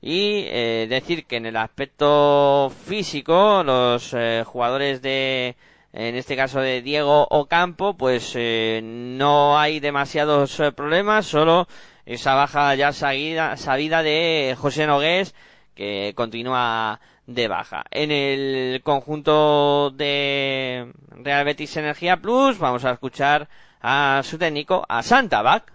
[0.00, 5.56] Y eh, decir que en el aspecto físico, los eh, jugadores de,
[5.92, 11.68] en este caso de Diego Ocampo, pues eh, no hay demasiados problemas, solo
[12.06, 15.34] esa baja ya sabida, sabida de José Nogués,
[15.78, 17.84] que continúa de baja.
[17.92, 23.48] En el conjunto de Real Betis Energía Plus, vamos a escuchar
[23.80, 25.72] a su técnico, a Santabac.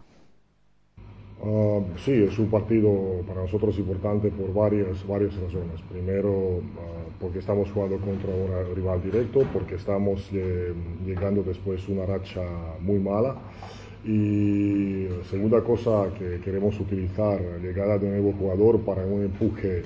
[1.39, 5.81] Uh, sí, es un partido para nosotros importante por varias, varias razones.
[5.89, 6.63] Primero, uh,
[7.19, 10.73] porque estamos jugando contra un rival directo, porque estamos eh,
[11.05, 12.41] llegando después una racha
[12.81, 13.37] muy mala.
[14.05, 19.83] Y segunda cosa que queremos utilizar, llegada de un nuevo jugador para un empuje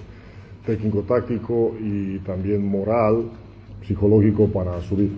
[0.66, 3.30] técnico-táctico y también moral,
[3.84, 5.12] psicológico para subir.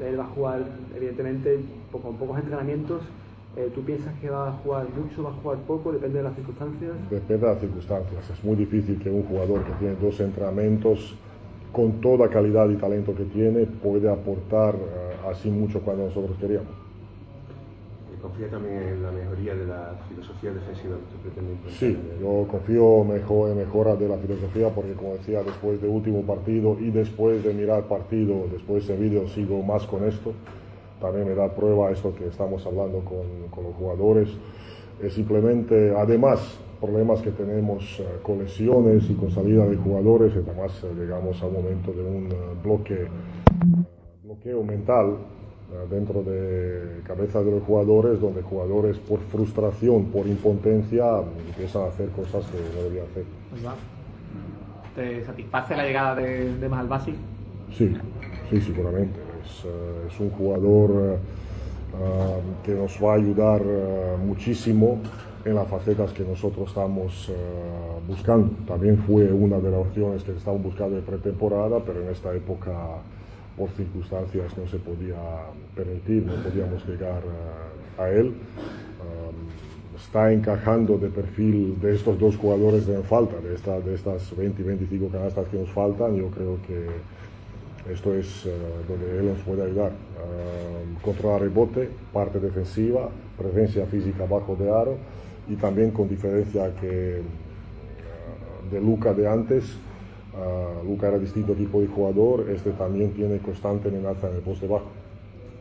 [0.00, 0.64] Él va a jugar,
[0.96, 1.58] evidentemente,
[1.90, 3.02] con pocos entrenamientos
[3.56, 5.92] eh, ¿Tú piensas que va a jugar mucho, va a jugar poco?
[5.92, 6.92] Depende de las circunstancias.
[7.08, 8.30] Depende de las circunstancias.
[8.30, 11.14] Es muy difícil que un jugador que tiene dos entrenamientos
[11.70, 16.83] con toda calidad y talento que tiene pueda aportar uh, así mucho cuando nosotros queríamos.
[18.24, 21.78] ¿Confía también en la mejoría de la filosofía defensiva que pretende implementar?
[21.78, 26.22] Sí, yo confío mejor en mejora de la filosofía porque como decía, después del último
[26.22, 30.32] partido y después de mirar partido, después de vídeo sigo más con esto
[31.04, 34.30] también me da prueba esto que estamos hablando con, los jugadores.
[35.02, 40.72] Es simplemente, además, problemas que tenemos eh, con lesiones y con salida de jugadores, además
[40.82, 43.06] eh, llegamos a un momento de un eh, bloque,
[44.22, 45.18] bloqueo mental
[45.90, 51.04] dentro de cabeza de los jugadores, donde jugadores por frustración, por impotencia,
[51.48, 53.24] empiezan a hacer cosas que no debían hacer.
[54.94, 57.14] ¿Te satisface la llegada de, de Mahalbasi?
[57.76, 57.92] Sí,
[58.50, 59.24] sí, seguramente.
[59.64, 61.16] Eh, es, un jugador eh,
[62.00, 63.62] eh, que nos va a ayudar
[64.24, 64.98] muchísimo
[65.44, 67.30] en las facetas que nosotros estamos
[68.08, 68.50] buscando.
[68.66, 72.72] También fue una de las opciones que estamos buscando de pretemporada, pero en esta época
[73.56, 75.16] por circunstancias no se podía
[75.74, 77.22] permitir, no podíamos llegar
[77.98, 78.34] a él.
[79.96, 84.62] está encajando de perfil de estos dos jugadores de falta, de, esta, de estas 20
[84.62, 86.16] y 25 canastas que nos faltan.
[86.16, 86.86] Yo creo que
[87.92, 88.52] esto es eh,
[88.88, 89.90] donde él nos puede ayudar.
[89.90, 94.96] Uh, controlar rebote, parte defensiva, presencia física bajo de aro
[95.48, 99.64] y también con diferencia que uh, de Luca de antes.
[100.86, 104.86] Luca era distinto tipo de jugador, este también tiene constante amenaza en el poste bajo.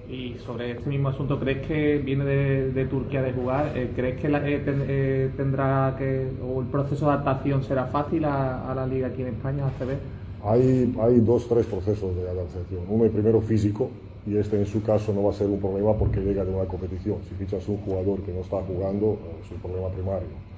[0.10, 3.72] Y sobre este mismo asunto, ¿crees que viene de, Turquía de jugar?
[3.76, 8.76] Eh, ¿Crees que eh, tendrá que, o el proceso de adaptación será fácil a, a
[8.76, 10.50] la liga aquí en España, a?
[10.50, 12.82] Hay, hay dos, tres procesos de adaptación.
[12.90, 13.90] Uno, el primero físico,
[14.26, 16.66] y este en su caso no va a ser un problema porque llega de una
[16.66, 17.18] competición.
[17.30, 20.53] Si fichas un jugador que no está jugando, es un problema primario.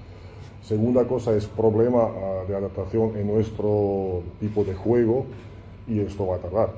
[0.68, 5.28] Segunda cosa es problema ah, de adaptación en nuestro tipo de juego
[5.88, 6.70] y esto va a tardar.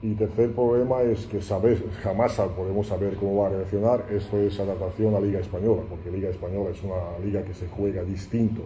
[0.00, 4.06] Y tercer problema es que sabes, jamás podemos saber cómo va a reaccionar.
[4.10, 8.02] Esto es adaptación a Liga Española, porque Liga Española es una liga que se juega
[8.04, 8.62] distinto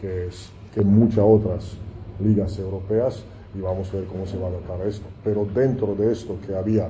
[0.00, 1.76] que, es, que muchas otras
[2.20, 5.06] ligas europeas y vamos a ver cómo se va a adaptar esto.
[5.24, 6.88] Pero dentro de esto que había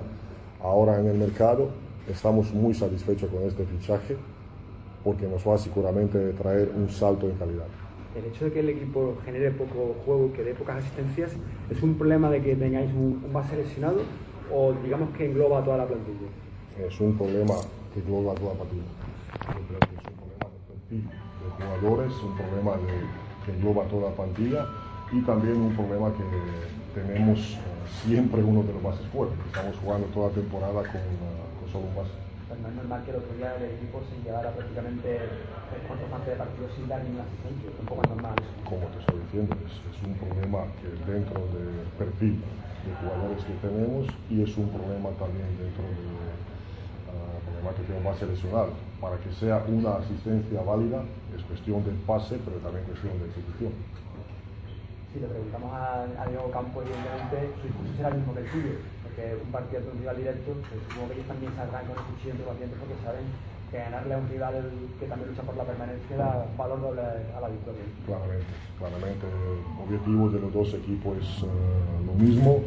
[0.62, 1.70] ahora en el mercado,
[2.06, 4.18] estamos muy satisfechos con este fichaje
[5.04, 7.66] porque nos va seguramente a traer un salto en calidad.
[8.16, 11.32] El hecho de que el equipo genere poco juego, que dé pocas asistencias,
[11.70, 14.02] ¿es un problema de que tengáis un, base lesionado
[14.52, 16.28] o digamos que engloba toda la plantilla?
[16.88, 17.54] Es un problema
[17.92, 18.82] que engloba toda la plantilla.
[19.48, 20.46] Yo creo que es un problema
[20.90, 22.92] de de jugadores, un problema de,
[23.44, 24.66] que engloba toda la plantilla
[25.12, 27.58] y también un problema que tenemos eh,
[28.04, 29.38] siempre uno de los bases fuertes.
[29.46, 32.10] Estamos jugando toda la temporada con, uh, con solo un base.
[32.54, 36.06] Pues no es normal que el otro día el equipo se llevara prácticamente tres cuartos
[36.06, 37.66] parte de partido sin dar ninguna asistencia.
[37.82, 38.54] Tampoco es normal eso.
[38.62, 43.58] Como te estoy diciendo, es, es un problema que dentro del perfil de jugadores que
[43.58, 48.70] tenemos y es un problema también dentro del uh, problema que tenemos base lesional.
[49.02, 51.02] Para que sea una asistencia válida
[51.34, 53.74] es cuestión de pase, pero también cuestión de ejecución.
[55.10, 58.50] si le preguntamos a, a Diego Campo, evidentemente su discurso será el mismo que el
[58.54, 58.78] tuyo,
[59.14, 62.04] porque un partido de un rival directo, pues supongo que ellos también saldrán con el
[62.04, 63.26] cuchillo entre los dientes porque saben
[63.70, 64.54] que ganarle a un rival
[64.98, 67.84] que también lucha por la permanencia da valor doble a la victoria.
[68.06, 69.24] Claramente, claramente.
[69.26, 72.58] El objetivo de los dos equipos es uh, lo mismo.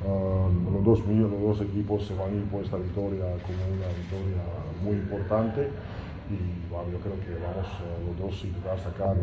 [0.00, 3.90] Uh, los, dos, los dos equipos se van a ir por esta victoria como una
[3.92, 4.42] victoria
[4.80, 5.68] muy importante
[6.30, 6.38] y
[6.70, 9.16] bueno, yo creo que vamos uh, los dos a intentar sacar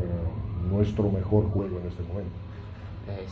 [0.70, 2.36] nuestro mejor juego en este momento.
[3.10, 3.26] Eh,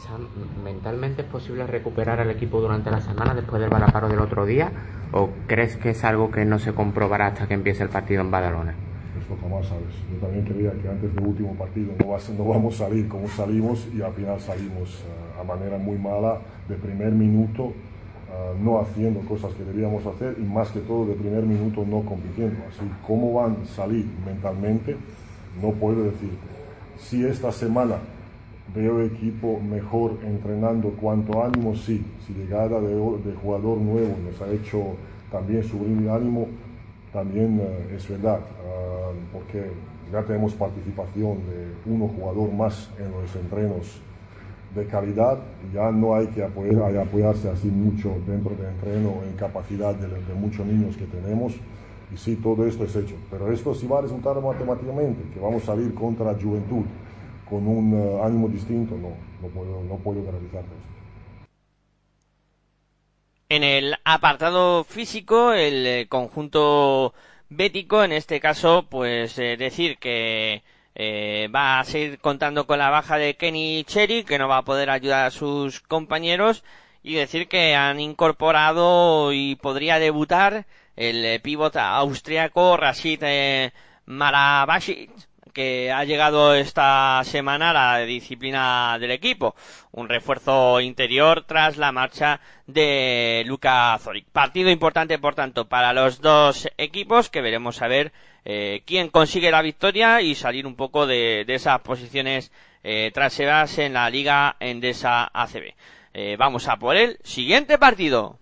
[0.63, 4.71] ¿mentalmente es posible recuperar al equipo durante la semana después del balaparo del otro día?
[5.11, 8.31] ¿O crees que es algo que no se comprobará hasta que empiece el partido en
[8.31, 8.73] Badalona?
[9.19, 9.95] Esto jamás sabes.
[10.11, 13.27] Yo también creía que antes del último partido no, va, no vamos a salir como
[13.27, 17.73] salimos y al final salimos uh, a manera muy mala de primer minuto, uh,
[18.61, 22.57] no haciendo cosas que debíamos hacer y más que todo de primer minuto no compitiendo.
[22.69, 24.95] Así, ¿cómo van a salir mentalmente?
[25.61, 26.55] No puedo decirte.
[26.97, 27.95] Si esta semana
[28.75, 32.05] veo equipo mejor entrenando cuanto ánimo, sí.
[32.27, 34.95] Si llegada de, de jugador nuevo nos ha hecho
[35.31, 36.47] también subir ánimo,
[37.13, 39.71] también uh, es verdad, uh, porque
[40.11, 44.01] ya tenemos participación de uno jugador más en los entrenos
[44.75, 45.39] de calidad,
[45.73, 50.07] ya no hay que apoyar, hay apoyarse así mucho dentro del entreno en capacidad de,
[50.07, 51.53] de muchos niños que tenemos.
[52.13, 53.15] Y sí, todo esto es hecho.
[53.31, 56.83] Pero esto sí va a resultar matemáticamente, que vamos a salir contra Juventud
[57.49, 59.09] con un uh, ánimo distinto, no,
[59.41, 60.75] no puedo, no puedo garantizar esto.
[63.49, 67.13] En el apartado físico, el eh, conjunto
[67.49, 70.63] bético, en este caso, pues eh, decir que
[70.95, 74.65] eh, va a seguir contando con la baja de Kenny Cherry, que no va a
[74.65, 76.63] poder ayudar a sus compañeros,
[77.03, 83.71] y decir que han incorporado y podría debutar el eh, pívot austriaco Rashid eh,
[85.55, 89.55] que ha llegado esta semana la disciplina del equipo.
[89.93, 94.27] Un refuerzo interior tras la marcha de Luka Zoric.
[94.27, 98.11] Partido importante, por tanto, para los dos equipos que veremos a ver
[98.43, 102.51] eh, quién consigue la victoria y salir un poco de, de esas posiciones
[102.83, 105.73] eh, traseras en la Liga Endesa ACB.
[106.13, 108.39] Eh, vamos a por el siguiente partido.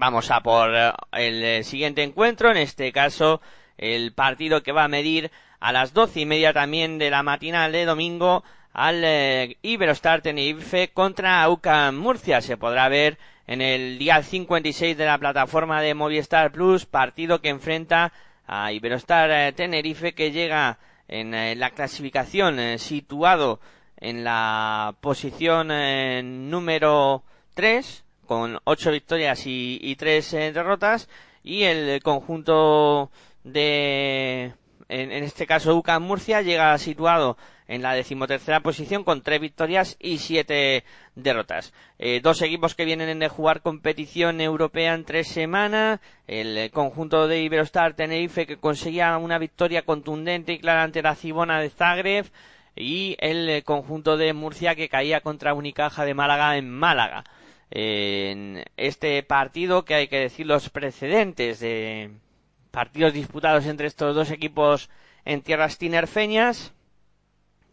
[0.00, 0.70] Vamos a por
[1.12, 3.42] el siguiente encuentro, en este caso
[3.76, 7.70] el partido que va a medir a las doce y media también de la matinal
[7.70, 12.40] de domingo al eh, Iberostar Tenerife contra UCAM Murcia.
[12.40, 17.50] Se podrá ver en el día 56 de la plataforma de Movistar Plus, partido que
[17.50, 18.10] enfrenta
[18.46, 23.60] a Iberostar eh, Tenerife que llega en eh, la clasificación eh, situado
[23.98, 31.08] en la posición eh, número 3 con 8 victorias y, y 3 derrotas
[31.42, 33.10] y el conjunto
[33.42, 34.54] de
[34.88, 39.96] en, en este caso UCAM Murcia llega situado en la decimotercera posición con tres victorias
[39.98, 40.84] y siete
[41.16, 41.72] derrotas.
[41.98, 45.98] Eh, dos equipos que vienen de jugar competición europea en tres semanas.
[46.28, 51.60] El conjunto de Iberostar Tenerife que conseguía una victoria contundente y clara ante la Cibona
[51.60, 52.26] de Zagreb.
[52.76, 57.24] Y el conjunto de Murcia que caía contra Unicaja de Málaga en Málaga.
[57.70, 62.10] En este partido que hay que decir los precedentes de
[62.70, 64.90] partidos disputados entre estos dos equipos
[65.24, 66.72] en tierras tinerfeñas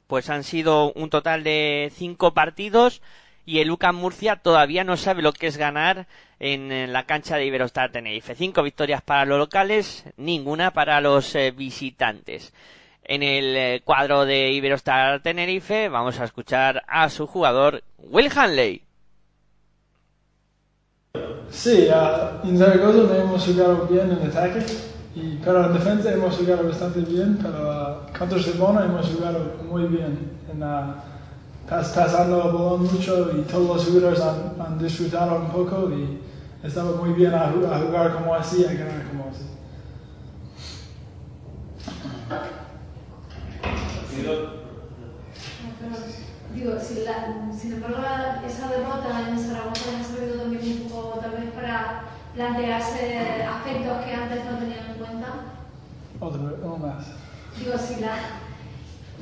[0.07, 3.01] pues han sido un total de cinco partidos
[3.45, 6.07] y el UCAM Murcia todavía no sabe lo que es ganar
[6.39, 8.35] en, la cancha de Iberostar Tenerife.
[8.35, 12.53] Cinco victorias para los locales, ninguna para los eh, visitantes.
[13.03, 18.86] En el eh, cuadro de Iberostar Tenerife vamos a escuchar a su jugador Will Hanley.
[21.49, 24.65] Sí, uh, en Zaragoza no hemos jugado bien en ataque,
[25.15, 29.85] y, pero en defensa hemos jugado bastante bien, pero uh, contra Sevona hemos jugado muy
[29.85, 30.93] bien, en, uh,
[31.67, 36.19] pas, pasando el balón mucho y todos los jugadores han, disfrutado un poco y
[36.63, 39.43] estaba muy bien a, jugar como así, a ganar como así.
[46.53, 47.97] Digo, sin, la, sin embargo,
[48.47, 52.01] esa derrota en Zaragoza ha servido también un poco, tal vez, para
[52.37, 55.27] plantearse aspectos que antes no tenían en cuenta.
[56.19, 57.05] Otro, uno más.
[57.57, 58.13] Digo, si la,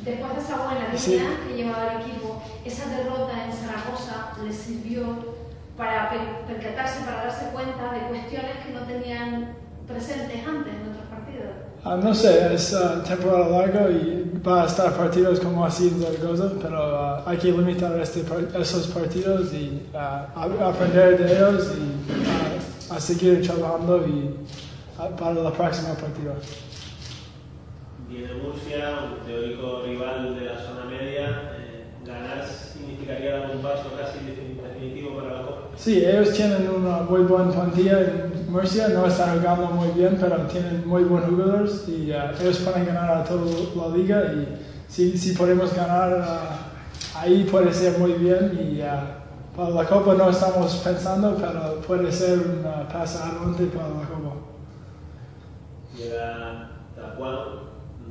[0.03, 1.19] después de esa buena línea Sí.
[1.47, 5.35] que llevaba el equipo, esa derrota en Zaragoza les sirvió
[5.77, 9.53] para per- percatarse, para darse cuenta de cuestiones que no tenían
[9.87, 11.51] presentes antes en otros partidos.
[11.85, 16.01] Ah, no sé, es uh, temporada larga y va a estar partidos como así en
[16.01, 16.79] Zaragoza, pero
[17.23, 18.25] uh, hay que limitar este
[18.59, 22.54] esos partidos y uh, aprender de ellos y uh,
[22.89, 24.35] a seguir trabajando y
[24.99, 26.35] uh, para la próxima partida.
[28.09, 31.53] viene Murcia, un teórico rival de la zona media.
[31.57, 35.61] Eh, ganar significaría dar un paso casi definitivo para la Copa.
[35.75, 40.37] Sí, ellos tienen una muy buena plantilla en Murcia, no están jugando muy bien, pero
[40.47, 45.17] tienen muy buenos jugadores y uh, ellos pueden ganar a toda la liga y si,
[45.17, 49.24] si podemos ganar uh, ahí puede ser muy bien y uh,
[49.55, 54.35] para la Copa no estamos pensando, pero puede ser un paso adelante para la Copa.
[55.97, 57.45] Llega Tacuano,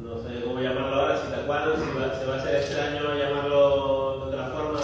[0.02, 4.20] no sé cómo llamarlo ahora, si Tacuano, si va, se va a hacer extraño llamarlo
[4.20, 4.80] de otra forma,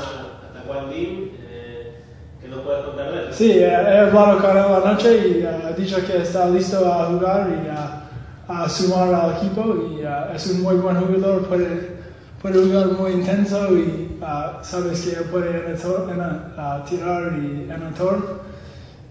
[0.52, 2.02] Tacuan Dim, eh,
[2.40, 3.28] que no puedes contar de él.
[3.32, 7.06] Sí, he hablado con él la noche y uh, ha dicho que está listo a
[7.06, 11.99] jugar y uh, a sumar al equipo y uh, es un muy buen jugador, puede,
[12.40, 14.18] puede jugar muy intenso y
[14.62, 18.18] sabes que puede anotar, tirar y anotar.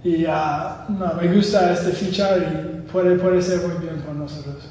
[0.03, 4.69] Y no, me gusta este fichar y puede, puede ser muy bien para nosotros.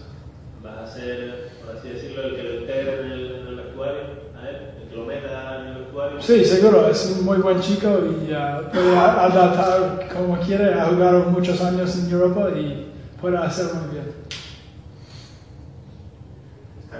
[0.63, 4.01] ¿Vas a ser, por así decirlo, el que lo integre en el, en el vestuario?
[4.35, 6.23] A él, el que lo meta en el vestuario.
[6.23, 10.73] Sí, seguro, es un muy buen chico y uh, puede adaptar como quiere.
[10.73, 12.91] Ha jugado muchos años en Europa y
[13.21, 14.05] puede hacer muy bien.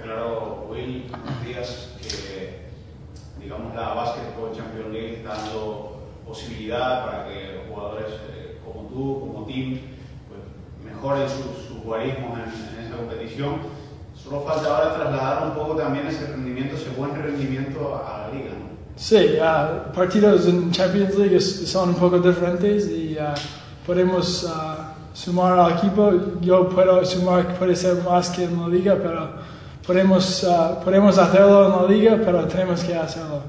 [0.09, 2.65] Claro, Will, unos días que,
[3.39, 9.45] digamos, la Basketball Champions League está dando posibilidad para que jugadores eh, como tú, como
[9.45, 9.77] team,
[10.27, 10.41] pues,
[10.83, 13.57] mejoren sus su jugarismos en, en esa competición.
[14.15, 18.49] Solo falta ahora trasladar un poco también ese rendimiento, ese buen rendimiento a, la liga.
[18.49, 18.65] ¿no?
[18.95, 23.35] Sí, uh, partidos en Champions League son un poco diferentes y uh,
[23.85, 26.11] podemos uh, sumar al equipo.
[26.41, 29.48] Yo puedo sumar puede ser más que en la liga, pero
[29.89, 30.45] podemos,
[30.85, 33.41] podemos hacerlo en la liga, pero tenemos que hacerlo.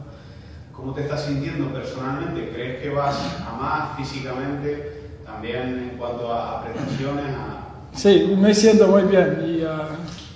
[0.74, 2.48] ¿Cómo te estás sintiendo personalmente?
[2.48, 3.14] ¿Crees que vas
[3.46, 7.26] a más físicamente, también en cuanto a prestaciones?
[7.36, 7.58] A...
[7.94, 9.44] Sí, me siento muy bien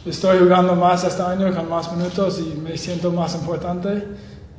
[0.04, 4.06] y estoy jugando más este año con más minutos y me siento más importante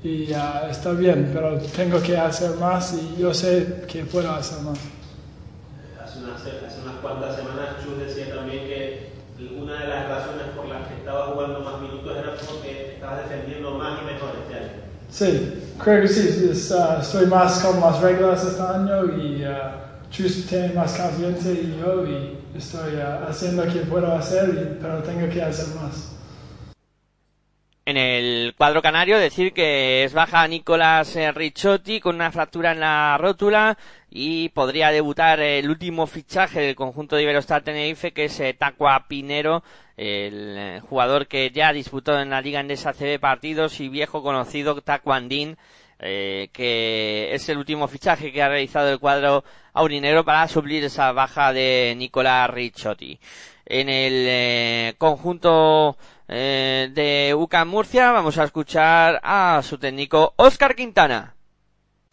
[0.04, 4.64] y uh, está bien, pero tengo que hacer más y yo sé que puedo hacer
[4.64, 4.80] más.
[6.04, 10.68] Hace unas, hace unas cuantas semanas Chus decía también que una de las razones por
[10.68, 14.72] las que estaba jugando más minutos era porque estabas defendiendo más y mejor este año.
[15.16, 15.50] Sí,
[15.82, 20.46] creo que sí, es, uh, estoy más con más reglas este año y uh, Chus
[20.46, 25.30] tiene más confianza y yo y estoy haciendo lo que puedo hacer, y, pero tengo
[25.30, 26.12] que hacer más.
[27.86, 33.18] En el cuadro canario decir que es baja Nicolás Ricciotti con una fractura en la
[33.18, 33.78] rótula
[34.10, 39.64] y podría debutar el último fichaje del conjunto de Iberostar Tenerife que es Tacua Pinero,
[39.98, 45.58] el jugador que ya disputó en la Liga Endesa CB partidos y viejo conocido Tacuandín
[46.00, 51.12] eh, que es el último fichaje que ha realizado el cuadro aurinero para suplir esa
[51.14, 53.18] baja de Nicolás Ricciotti.
[53.66, 60.76] En el eh, conjunto eh, de UCAM Murcia vamos a escuchar a su técnico Óscar
[60.76, 61.35] Quintana.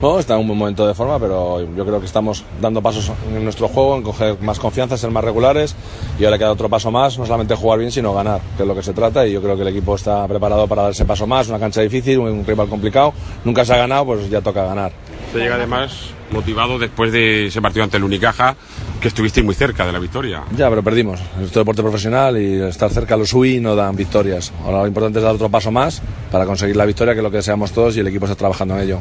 [0.03, 3.13] No, está en un buen momento de forma, pero yo creo que estamos dando pasos
[3.29, 5.77] en nuestro juego, en coger más confianza, ser más regulares
[6.19, 8.75] y ahora queda otro paso más, no solamente jugar bien, sino ganar, que es lo
[8.75, 11.29] que se trata y yo creo que el equipo está preparado para dar ese paso
[11.29, 14.91] más, una cancha difícil, un rival complicado, nunca se ha ganado, pues ya toca ganar.
[15.33, 18.57] Se llega además motivado después de ese partido ante el Unicaja,
[19.01, 20.43] que estuvisteis muy cerca de la victoria.
[20.57, 21.21] Ya, pero perdimos.
[21.21, 24.53] Esto es deporte profesional y estar cerca a los UI no dan victorias.
[24.65, 27.31] Ahora lo importante es dar otro paso más para conseguir la victoria, que es lo
[27.31, 29.01] que deseamos todos y el equipo está trabajando en ello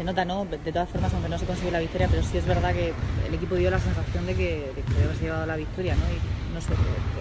[0.00, 0.46] se nota, ¿no?
[0.46, 2.94] De todas formas, aunque no se consiguió la victoria, pero sí es verdad que
[3.28, 6.00] el equipo dio la sensación de que, de que haberse llevado la victoria, ¿no?
[6.04, 6.68] Y no sé.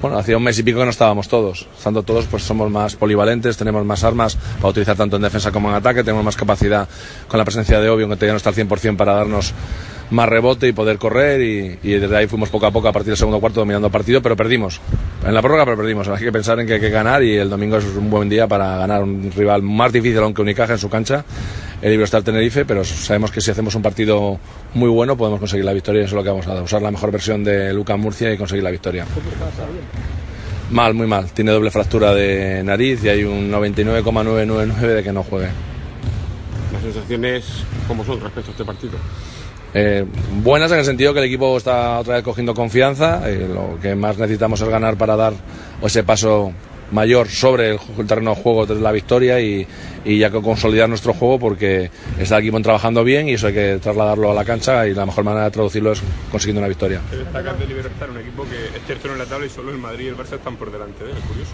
[0.01, 1.67] Bueno, hacía un mes y pico que no estábamos todos.
[1.77, 5.67] Estando todos, pues somos más polivalentes, tenemos más armas para utilizar tanto en defensa como
[5.69, 6.87] en ataque, tenemos más capacidad
[7.27, 9.53] con la presencia de Obvio, que todavía no está al 100% para darnos
[10.11, 13.17] más rebote y poder correr y, desde ahí fuimos poco a poco a partir del
[13.17, 14.79] segundo cuarto dominando el partido, pero perdimos.
[15.25, 16.07] En la prórroga pero perdimos.
[16.07, 18.47] Hay que pensar en que hay que ganar y el domingo es un buen día
[18.47, 21.23] para ganar un rival más difícil aunque Unicaja en su cancha,
[21.81, 24.39] el Iberostar Tenerife, pero sabemos que si hacemos un partido
[24.73, 26.81] muy bueno podemos conseguir la victoria y eso es lo que vamos a dar, usar
[26.81, 29.05] la mejor versión de Luca Murcia y conseguir la victoria.
[30.71, 31.31] Mal, muy mal.
[31.31, 35.49] Tiene doble fractura de nariz y hay un 99,999 de que no juegue.
[36.71, 37.45] Las sensaciones,
[37.87, 38.93] ¿cómo son respecto a este partido?
[39.73, 40.05] Eh,
[40.41, 43.29] buenas en el sentido que el equipo está otra vez cogiendo confianza.
[43.29, 45.33] Eh, lo que más necesitamos es ganar para dar
[45.81, 46.51] ese paso
[46.91, 49.67] mayor sobre el, el terreno de juego de la victoria y,
[50.03, 53.53] y, ya que consolidar nuestro juego porque está el equipo trabajando bien y eso hay
[53.53, 56.01] que trasladarlo a la cancha y la mejor manera de traducirlo es
[56.31, 56.99] consiguiendo una victoria.
[57.11, 60.05] Destacar de Libertad un equipo que es tercero en la tabla y solo el Madrid
[60.05, 61.53] y el Barça están por delante de él, es curioso.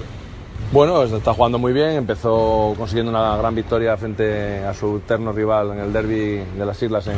[0.71, 5.73] Bueno, está jugando muy bien, empezó consiguiendo una gran victoria frente a su terno rival
[5.73, 7.15] en el derby de las Islas en,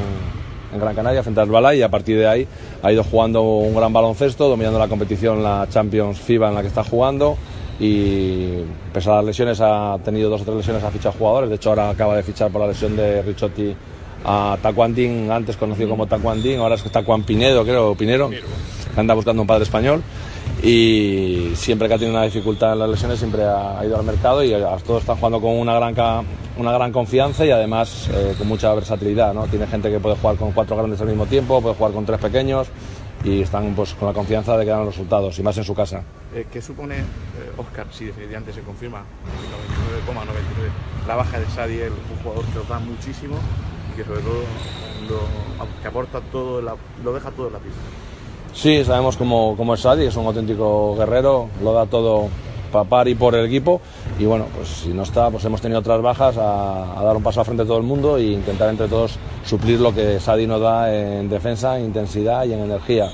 [0.74, 2.48] en Gran Canaria frente al Balay y a partir de ahí
[2.84, 6.68] ha ido jugando un gran baloncesto, dominando la competición, la Champions FIBA en la que
[6.68, 7.38] está jugando
[7.80, 11.50] y pese a las lesiones ha tenido dos o tres lesiones, ha fichado jugadores.
[11.50, 13.76] De hecho, ahora acaba de fichar por la lesión de Richotti
[14.26, 18.30] a Tacuandín, antes conocido como Tacuandín, ahora es Tacuan Pinedo, creo, Pinero,
[18.96, 20.02] anda buscando un padre español.
[20.64, 24.44] Y siempre que ha tenido una dificultad en las lesiones, siempre ha, ido al mercado
[24.44, 24.52] y
[24.86, 26.26] todos están jugando con una gran,
[26.58, 29.34] una gran confianza y además eh, con mucha versatilidad.
[29.34, 29.46] ¿no?
[29.46, 32.20] Tiene gente que puede jugar con cuatro grandes al mismo tiempo, puede jugar con tres
[32.20, 32.68] pequeños
[33.24, 35.76] y están pues, con la confianza de que dan los resultados y más en su
[35.76, 36.02] casa.
[36.34, 37.04] Eh, ¿Qué supone, eh,
[37.58, 42.68] Oscar, si definitivamente se confirma, el 99,99, la baja de Sadiel, un jugador que os
[42.68, 43.38] da muchísimo
[43.94, 44.42] y que sobre todo
[45.82, 47.82] que aporta todo, lo deja todo en la pista?
[48.54, 52.28] Sí, sabemos cómo, cómo es Sadi, es un auténtico guerrero, lo da todo
[52.72, 53.80] para par y por el equipo
[54.20, 57.24] y bueno, pues si no está, pues hemos tenido otras bajas a, a dar un
[57.24, 60.48] paso al frente de todo el mundo e intentar entre todos suplir lo que Sadi
[60.48, 63.10] nos da en defensa, en intensidad y en energía.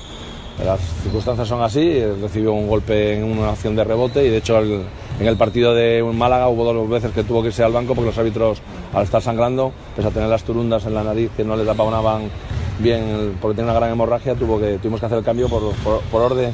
[0.64, 4.60] Las circunstancias son así, recibió un golpe en una acción de rebote y de hecho
[4.60, 8.10] en el partido de Málaga hubo dos veces que tuvo que irse al banco porque
[8.10, 8.58] los árbitros
[8.94, 12.30] al estar sangrando, pese a tener las turundas en la nariz que no le tapaban
[12.78, 16.00] bien porque tiene una gran hemorragia, tuvo que, tuvimos que hacer el cambio por, por-
[16.02, 16.52] por orden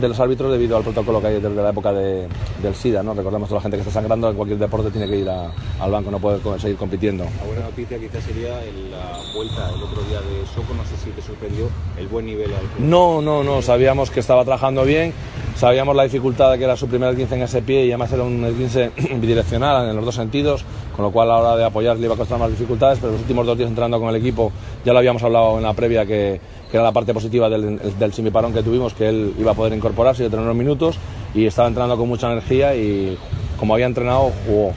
[0.00, 2.26] de los árbitros debido al protocolo que hay desde la época de-
[2.62, 3.02] del SIDA.
[3.02, 3.12] ¿no?
[3.14, 5.90] Recordemos que la gente que está sangrando en cualquier deporte tiene que ir a- al
[5.90, 7.24] banco, no puede seguir compitiendo.
[7.40, 8.50] La buena noticia quizás sería
[8.90, 11.66] la vuelta el otro día de Soco, no sé si te sorprendió
[11.98, 15.12] el buen nivel al No, no, no, sabíamos que estaba trabajando bien,
[15.60, 18.42] sabíamos la dificultad que era su primer 15 en ese pie y además era un
[18.56, 20.64] 15 bidireccional en los dos sentidos,
[20.96, 23.12] con lo cual a la hora de apoyar le iba a costar más dificultades, pero
[23.12, 24.50] los últimos dos días entrenando con el equipo
[24.86, 26.40] ya lo habíamos hablado en la previa que,
[26.70, 29.74] que era la parte positiva del, del semiparón que tuvimos, que él iba a poder
[29.74, 30.96] incorporarse y tener unos minutos
[31.34, 33.18] y estaba entrenando con mucha energía y
[33.58, 34.72] como había entrenado jugó.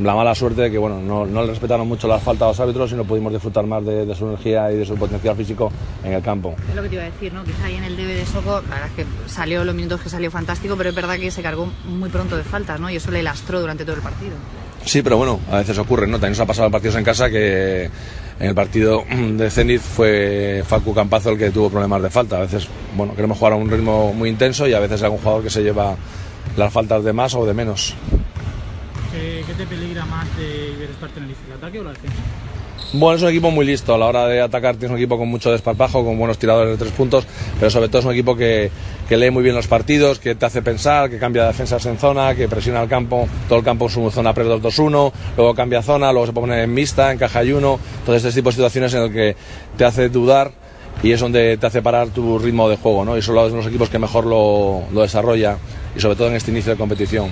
[0.00, 2.60] La mala suerte de que bueno, no, no le respetaron mucho las faltas a los
[2.60, 5.72] árbitros y no pudimos disfrutar más de, de su energía y de su potencial físico
[6.04, 6.54] en el campo.
[6.68, 7.42] Es lo que te iba a decir, ¿no?
[7.42, 10.08] Quizá ahí en el debe de Soco, la verdad es que salió los minutos que
[10.08, 12.88] salió fantástico, pero es verdad que se cargó muy pronto de faltas, ¿no?
[12.90, 14.36] Y eso le lastró durante todo el partido.
[14.84, 16.14] Sí, pero bueno, a veces ocurre, ¿no?
[16.14, 17.90] También nos ha pasado en partidos en casa que
[18.38, 22.36] en el partido de Zenit fue Facu Campazo el que tuvo problemas de falta.
[22.36, 25.18] A veces, bueno, queremos jugar a un ritmo muy intenso y a veces hay algún
[25.18, 25.96] jugador que se lleva
[26.56, 27.94] las faltas de más o de menos.
[29.18, 32.16] ¿Qué, qué te peligra más de Iberostar Tenerife, el ataque o la defensa?
[32.92, 35.28] Bueno, es un equipo muy listo a la hora de atacar, tienes un equipo con
[35.28, 37.26] mucho desparpajo, con buenos tiradores de tres puntos,
[37.58, 38.70] pero sobre todo es un equipo que,
[39.10, 42.48] lee muy bien los partidos, que te hace pensar, que cambia defensas en zona, que
[42.48, 46.32] presiona el campo, todo el campo en su zona pre-2-2-1, luego cambia zona, luego se
[46.32, 49.36] pone en mixta, en caja y uno, entonces este tipo de situaciones en el que
[49.76, 50.52] te hace dudar
[51.02, 53.18] y es donde te hace parar tu ritmo de juego, ¿no?
[53.18, 55.58] Y son los equipos que mejor lo, lo desarrolla
[55.96, 57.30] y sobre todo en este inicio de competición.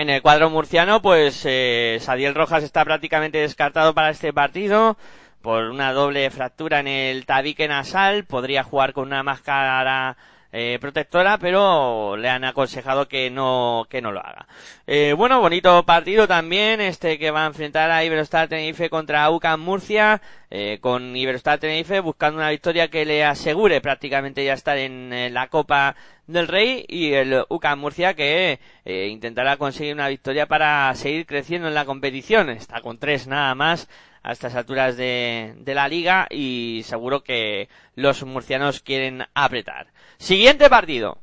[0.00, 4.96] En el cuadro murciano, pues eh, Sadiel Rojas está prácticamente descartado para este partido
[5.42, 8.24] por una doble fractura en el tabique nasal.
[8.24, 10.16] Podría jugar con una máscara
[10.52, 14.46] eh, protectora, pero le han aconsejado que no que no lo haga.
[14.86, 19.60] Eh, bueno, bonito partido también este que va a enfrentar a Iberostar Tenerife contra UCAM
[19.60, 20.20] Murcia,
[20.50, 25.30] eh, con Iberostar Tenerife buscando una victoria que le asegure prácticamente ya estar en, eh,
[25.30, 25.94] la Copa
[26.26, 31.68] del Rey y el UCAM Murcia que eh, intentará conseguir una victoria para seguir creciendo
[31.68, 32.50] en la competición.
[32.50, 33.88] Está con tres nada más
[34.22, 39.88] a estas alturas de, la liga y seguro que los murcianos quieren apretar.
[40.18, 41.18] Siguiente partido.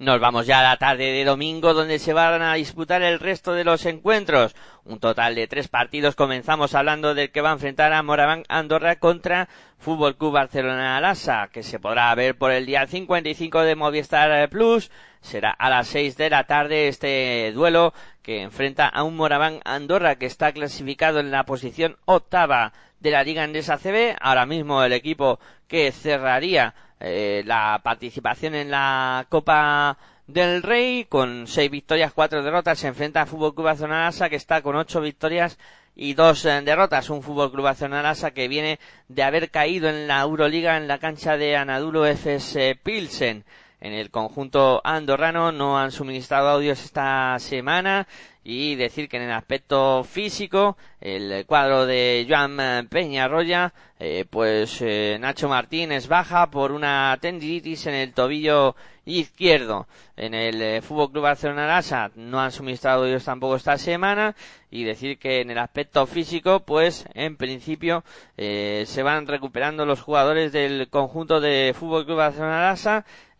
[0.00, 3.52] Nos vamos ya a la tarde de domingo donde se van a disputar el resto
[3.52, 4.56] de los encuentros.
[4.84, 6.16] Un total de tres partidos.
[6.16, 11.48] Comenzamos hablando del que va a enfrentar a Moraván Andorra contra Fútbol Club Barcelona Alasa,
[11.52, 14.90] que se podrá ver por el día 55 de Movistar Plus.
[15.20, 20.16] Será a las 6 de la tarde este duelo que enfrenta a un Moraván Andorra
[20.16, 24.16] que está clasificado en la posición octava de la Liga Endesa CB.
[24.20, 25.38] Ahora mismo el equipo
[25.68, 32.78] que cerraría eh, la participación en la Copa del Rey con seis victorias, cuatro derrotas.
[32.78, 35.58] Se enfrenta a Fútbol Club Barcelona Lassa que está con ocho victorias
[35.96, 37.10] y dos eh, derrotas.
[37.10, 38.78] Un Fútbol Club Barcelona Lassa que viene
[39.08, 43.44] de haber caído en la Euroliga en la cancha de Anadolu eh, Pilsen.
[43.80, 48.06] En el conjunto andorrano no han suministrado audios esta semana
[48.42, 55.16] y decir que en el aspecto físico el cuadro de Joan Peñarroya eh, pues eh,
[55.18, 58.74] Nacho Martínez baja por una tendinitis en el tobillo
[59.06, 59.86] izquierdo.
[60.16, 64.34] En el eh, Fútbol Club Barcelona Lassa no han suministrado ellos tampoco esta semana
[64.70, 68.04] y decir que en el aspecto físico pues en principio
[68.36, 72.74] eh, se van recuperando los jugadores del conjunto de Fútbol Club Barcelona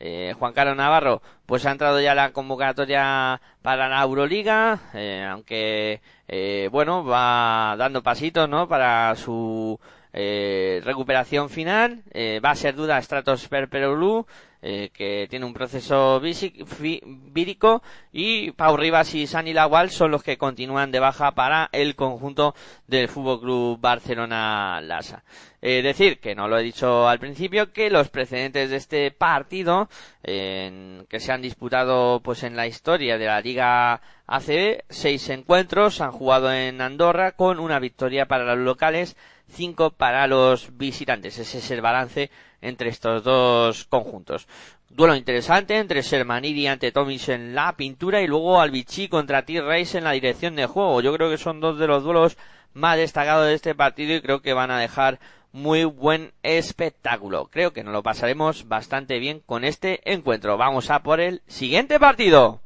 [0.00, 6.00] eh, Juan Carlos Navarro pues ha entrado ya la convocatoria para la Euroliga eh, aunque
[6.28, 9.78] eh, bueno va dando pasitos no para su
[10.16, 12.04] eh, recuperación final.
[12.12, 14.26] Eh, va a ser duda Stratos Perperolu,
[14.66, 20.38] eh, que tiene un proceso vírico, y Pau Rivas y Sani Lawal son los que
[20.38, 22.54] continúan de baja para el conjunto
[22.86, 25.22] del Fútbol Club Barcelona Lasa.
[25.60, 29.90] Eh, decir, que no lo he dicho al principio, que los precedentes de este partido,
[30.22, 36.12] que se han disputado pues en la historia de la Liga ACB, seis encuentros han
[36.12, 39.14] jugado en Andorra con una victoria para los locales,
[39.50, 41.38] cinco para los visitantes.
[41.38, 42.30] Ese es el balance
[42.60, 44.46] entre estos dos conjuntos.
[44.88, 50.04] Duelo interesante entre Sermanidi ante Tomis en la pintura y luego Albici contra T-Race en
[50.04, 51.00] la dirección de juego.
[51.00, 52.36] Yo creo que son dos de los duelos
[52.74, 55.18] más destacados de este partido y creo que van a dejar
[55.52, 57.46] muy buen espectáculo.
[57.46, 60.56] Creo que nos lo pasaremos bastante bien con este encuentro.
[60.56, 62.60] Vamos a por el siguiente partido.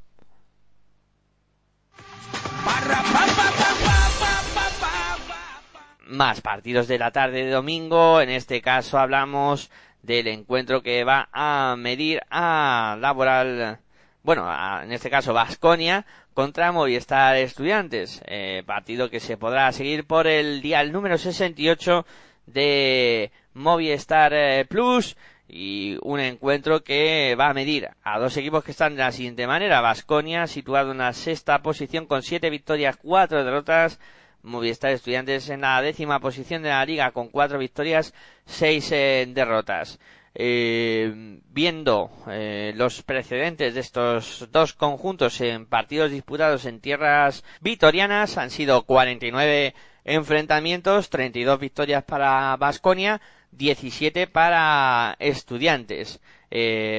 [6.09, 8.22] Más partidos de la tarde de domingo.
[8.22, 9.70] En este caso hablamos
[10.02, 13.78] del encuentro que va a medir a Laboral,
[14.22, 14.50] bueno,
[14.82, 18.22] en este caso Vasconia contra Movistar Estudiantes.
[18.24, 22.06] Eh, partido que se podrá seguir por el día número 68
[22.46, 25.14] de Movistar eh, Plus
[25.46, 29.46] y un encuentro que va a medir a dos equipos que están de la siguiente
[29.46, 29.82] manera.
[29.82, 34.00] Vasconia situado en la sexta posición con siete victorias, cuatro derrotas.
[34.43, 38.14] Movistar Estudiantes en la décima posición de la liga con cuatro victorias,
[38.47, 39.99] seis eh, derrotas.
[40.34, 48.39] Eh, viendo eh, los precedentes de estos dos conjuntos en partidos disputados en tierras vitorianas
[48.39, 49.74] han sido 49
[50.05, 53.20] enfrentamientos, 32 victorias para Vasconia,
[53.53, 56.20] 17 para Estudiantes.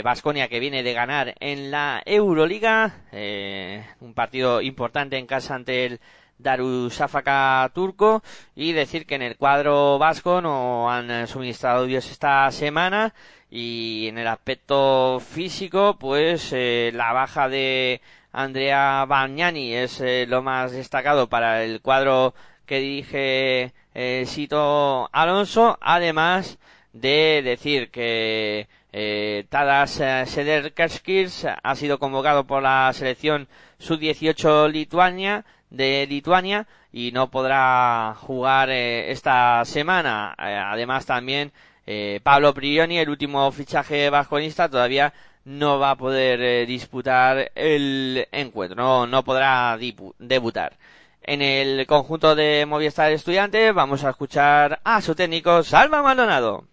[0.04, 3.02] Vasconia que viene de ganar en la Euroliga,
[4.00, 6.00] un partido importante en casa ante el
[6.40, 8.24] Darusafaka turco
[8.56, 13.14] y decir que en el cuadro vasco no han suministrado Dios esta semana
[13.52, 20.42] y en el aspecto físico pues eh, la baja de Andrea Bagnani es eh, lo
[20.42, 22.34] más destacado para el cuadro
[22.66, 26.60] que dirige eh, Sito Alonso además
[26.94, 33.48] de decir que eh, Tadas Sederkerskis ha sido convocado por la selección
[33.80, 40.36] sub-18 Lituania de Lituania y no podrá jugar eh, esta semana.
[40.38, 41.52] Eh, además también
[41.86, 45.14] eh, Pablo Prioni, el último fichaje vasconista, todavía
[45.46, 49.78] no va a poder disputar el encuentro, no, no podrá
[50.20, 50.78] debutar.
[51.24, 56.66] En el conjunto de Movistar Estudiantes vamos a escuchar a su técnico Salva Maldonado.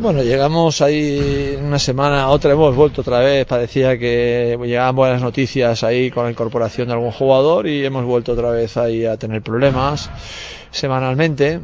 [0.00, 5.84] Bueno, llegamos ahí una semana, otra hemos vuelto otra vez, parecía que llegaban buenas noticias
[5.84, 9.42] ahí con la incorporación de algún jugador y hemos vuelto otra vez ahí a tener
[9.42, 10.08] problemas
[10.70, 11.60] semanalmente,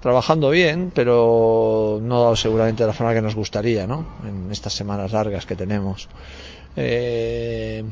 [0.00, 4.04] trabajando bien, pero no seguramente de la forma que nos gustaría, ¿no?
[4.26, 6.08] En estas semanas largas que tenemos.
[6.74, 7.84] Eh,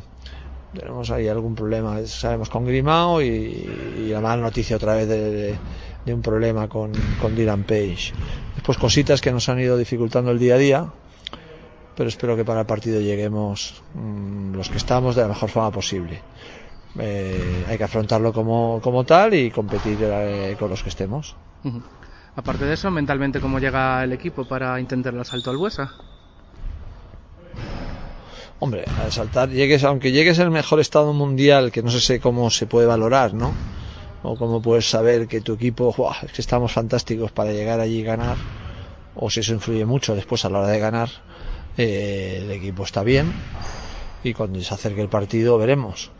[0.74, 5.56] tenemos ahí algún problema, sabemos con Grimao y, la mala noticia otra vez de,
[6.12, 8.12] un problema con, con Dylan Page.
[8.68, 10.86] Después cositas que nos han ido dificultando el día a día,
[11.96, 15.70] pero espero que para el partido lleguemos mm, los que estamos de la mejor forma
[15.70, 16.20] posible.
[16.98, 21.34] Eh, hay que afrontarlo como, como tal y competir eh, con los que estemos.
[22.36, 25.90] Aparte de eso, mentalmente, ¿cómo llega el equipo para intentar el asalto al Buesa?
[28.58, 32.66] Hombre, al saltar, llegues, aunque llegues al mejor estado mundial, que no sé cómo se
[32.66, 33.54] puede valorar, ¿no?
[34.22, 38.02] O cómo puedes saber que tu equipo, es que estamos fantásticos para llegar allí y
[38.02, 38.36] ganar,
[39.14, 41.08] o si eso influye mucho después a la hora de ganar,
[41.76, 43.32] eh, el equipo está bien,
[44.24, 46.10] y cuando se acerque el partido veremos.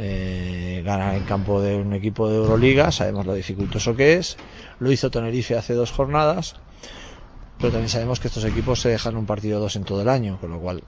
[0.00, 4.36] Eh, ganar en campo de un equipo de Euroliga, sabemos lo dificultoso que es,
[4.78, 6.54] lo hizo Tenerife hace dos jornadas,
[7.58, 10.08] pero también sabemos que estos equipos se dejan un partido o dos en todo el
[10.08, 10.84] año, con lo cual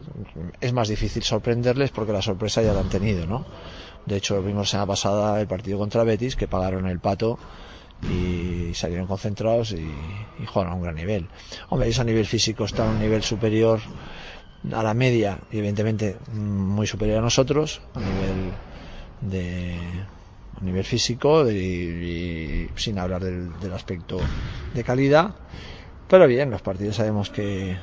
[0.61, 3.45] es más difícil sorprenderles porque la sorpresa ya la han tenido, ¿no?
[4.07, 7.39] De hecho, vimos la semana pasada el partido contra Betis, que pagaron el pato
[8.11, 9.91] y salieron concentrados y,
[10.43, 11.27] y jugaron a un gran nivel.
[11.69, 13.81] Hombre, ellos a nivel físico están a un nivel superior
[14.73, 18.53] a la media y evidentemente muy superior a nosotros a nivel
[19.23, 19.79] de
[20.61, 24.19] a nivel físico sin hablar del, del aspecto
[24.75, 25.35] de calidad
[26.11, 27.77] pero bien, los partidos sabemos que,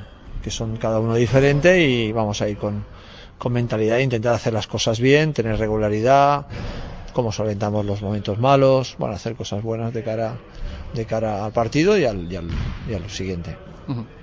[0.49, 2.85] son cada uno diferente y vamos a ir con,
[3.37, 6.47] con mentalidad e intentar hacer las cosas bien, tener regularidad,
[7.13, 10.35] cómo solventamos los momentos malos, bueno, hacer cosas buenas de cara,
[10.93, 12.49] de cara al partido y al, y al,
[12.89, 13.57] y al siguiente.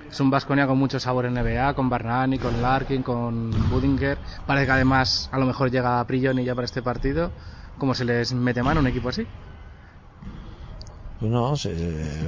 [0.09, 4.17] Es un Vasconia con mucho sabor en NBA, con Barnani, con Larkin, con Budinger.
[4.45, 7.31] Parece que además a lo mejor llega Prigioni ya para este partido.
[7.77, 9.27] ¿Cómo se les mete mano un equipo así?
[11.19, 11.53] Pues no,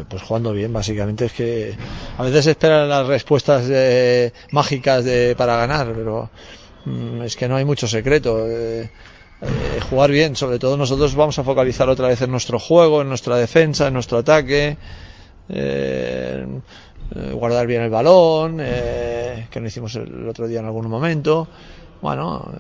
[0.10, 1.78] pues jugando bien, básicamente es que
[2.18, 6.30] a veces esperan las respuestas eh, mágicas de, para ganar, pero
[7.24, 8.46] es que no hay mucho secreto.
[8.48, 8.90] eh,
[9.42, 13.10] eh, jugar bien, sobre todo nosotros vamos a focalizar otra vez en nuestro juego, en
[13.10, 14.78] nuestra defensa, en nuestro ataque,
[15.50, 16.46] eh,
[17.16, 21.48] eh, guardar bien el balón, eh, que lo hicimos el otro día en algún momento.
[22.02, 22.52] Bueno,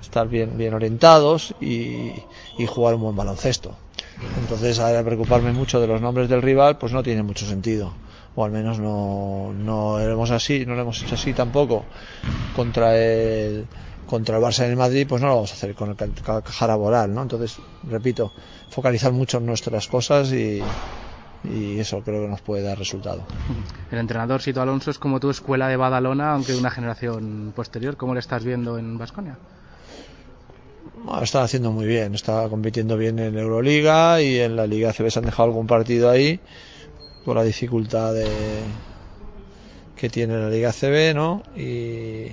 [0.00, 2.12] estar bien, bien orientados y,
[2.56, 3.74] y jugar un buen baloncesto.
[4.36, 7.92] Entonces, ahora preocuparme mucho de los nombres del rival, pues no tiene mucho sentido.
[8.38, 11.84] O al menos no, no éramos así, no lo hemos hecho así tampoco
[12.54, 13.66] contra el
[14.06, 16.06] contra el Barça en el Madrid, pues no lo vamos a hacer con el Ca-
[16.24, 17.22] Ca- caja laboral, ¿no?
[17.22, 17.56] Entonces,
[17.90, 18.30] repito,
[18.70, 20.62] focalizar mucho en nuestras cosas y,
[21.44, 23.24] y eso creo que nos puede dar resultado.
[23.90, 27.96] El entrenador Sito Alonso es como tu escuela de Badalona, aunque de una generación posterior.
[27.96, 29.36] ¿Cómo le estás viendo en Basconia?
[31.04, 35.10] Bueno, está haciendo muy bien, está compitiendo bien en Euroliga y en la Liga CB
[35.10, 36.40] se han dejado algún partido ahí
[37.28, 38.72] por la dificultad de,
[39.94, 41.42] que tiene la Liga CB, ¿no?
[41.54, 42.32] Y,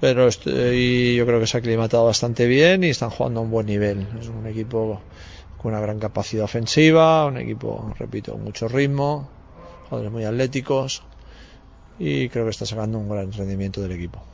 [0.00, 3.50] pero estoy- yo creo que se ha aclimatado bastante bien y están jugando a un
[3.50, 4.08] buen nivel.
[4.18, 5.00] Es un equipo
[5.56, 9.30] con una gran capacidad ofensiva, un equipo, repito, mucho ritmo,
[9.88, 11.02] jugadores muy atléticos
[11.98, 14.24] y creo que está sacando un gran rendimiento del equipo.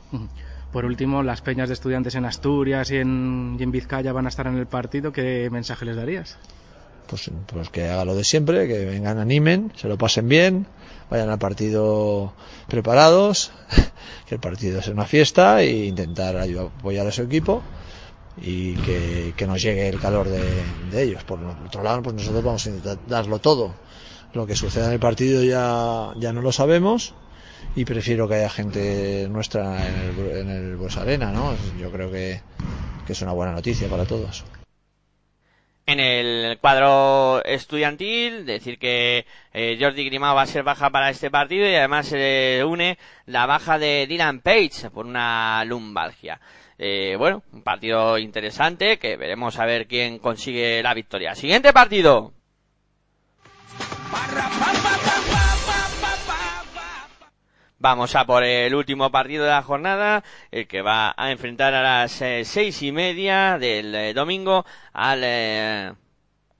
[0.71, 4.29] Por último, las peñas de estudiantes en Asturias y en, y en Vizcaya van a
[4.29, 5.11] estar en el partido.
[5.11, 6.37] ¿Qué mensaje les darías?
[7.09, 10.67] Pues, pues que haga lo de siempre, que vengan, animen, se lo pasen bien,
[11.09, 12.33] vayan al partido
[12.67, 13.51] preparados,
[14.27, 17.63] que el partido es una fiesta e intentar ayudar, apoyar a su equipo
[18.37, 21.23] y que, nos llegue el calor de, ellos.
[21.23, 23.73] Por otro lado, pues nosotros vamos a intentar darlo todo.
[24.33, 27.15] Lo que suceda en el partido ya, ya no lo sabemos
[27.75, 31.55] y prefiero que haya gente nuestra en el, en el Arena, ¿no?
[31.79, 32.41] Yo creo que
[33.07, 34.45] es una buena noticia para todos.
[35.89, 41.31] En el cuadro estudiantil, decir que eh, Jordi Grimao va a ser baja para este
[41.31, 46.39] partido y además se une la baja de Dylan Page por una lumbalgia.
[46.77, 51.33] Eh, bueno, un partido interesante que veremos a ver quién consigue la victoria.
[51.33, 52.33] Siguiente partido.
[57.81, 60.21] Vamos a por el último partido de la jornada,
[60.51, 65.21] el que va a enfrentar a las eh, seis y media del eh, domingo al
[65.23, 65.93] eh,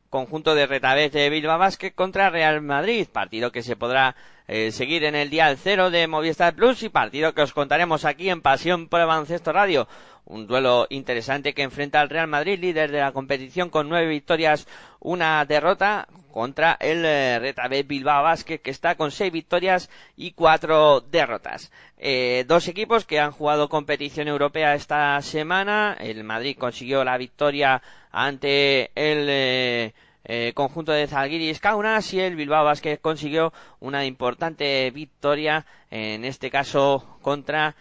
[0.09, 4.15] conjunto de Retabet de Bilbao Basket contra Real Madrid, partido que se podrá
[4.51, 8.31] eh, seguir en el día cero de Movistar Plus y partido que os contaremos aquí
[8.31, 9.87] en Pasión por el Baloncesto Radio.
[10.25, 14.67] Un duelo interesante que enfrenta al Real Madrid, líder de la competición con nueve victorias,
[14.99, 19.87] una derrota, contra el eh, Retabet Bilbao Basket que está con seis victorias
[20.17, 21.71] y cuatro derrotas.
[21.99, 25.95] Eh, dos equipos que han jugado competición europea esta semana.
[25.99, 29.93] El Madrid consiguió la victoria ante el
[30.31, 36.51] eh, conjunto de Zalgiris Kaunas y el Bilbao Basket consiguió una importante victoria, en este
[36.51, 37.75] caso contra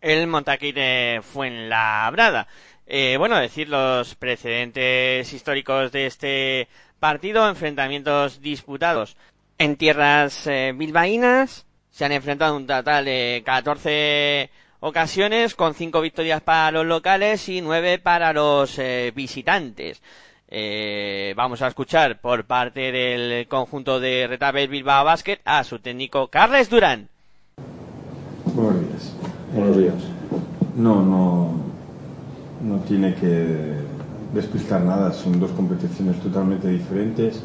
[0.00, 0.74] el Montaquí
[1.22, 2.48] Fuenlabrada.
[2.86, 9.16] Eh, bueno, decir los precedentes históricos de este partido, enfrentamientos disputados
[9.58, 14.50] en tierras eh, bilbaínas, se han enfrentado un total de 14
[14.80, 20.02] ocasiones, con 5 victorias para los locales y 9 para los eh, visitantes.
[20.54, 26.28] Eh, vamos a escuchar por parte del conjunto de Retabel Bilbao Basket a su técnico
[26.28, 27.08] Carles Durán.
[28.54, 29.14] Buenos días.
[29.54, 29.94] Buenos días.
[30.76, 31.54] No, no,
[32.60, 33.78] no tiene que
[34.34, 35.14] despistar nada.
[35.14, 37.42] Son dos competiciones totalmente diferentes.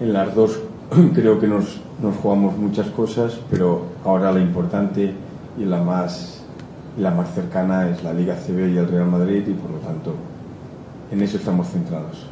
[0.00, 0.58] En las dos
[1.14, 5.14] creo que nos, nos jugamos muchas cosas, pero ahora la importante
[5.56, 6.42] y la más,
[6.98, 9.78] y la más cercana es la Liga CB y el Real Madrid y por lo
[9.78, 10.16] tanto
[11.10, 12.26] en eso estamos centrados.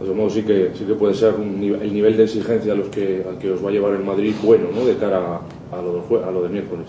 [0.00, 2.76] De todos modos, sí que, sí que puede ser un el nivel de exigencia a
[2.76, 4.84] los que, al que os va a llevar el Madrid bueno, ¿no?
[4.84, 6.86] De cara a, a lo, jue- a lo de miércoles.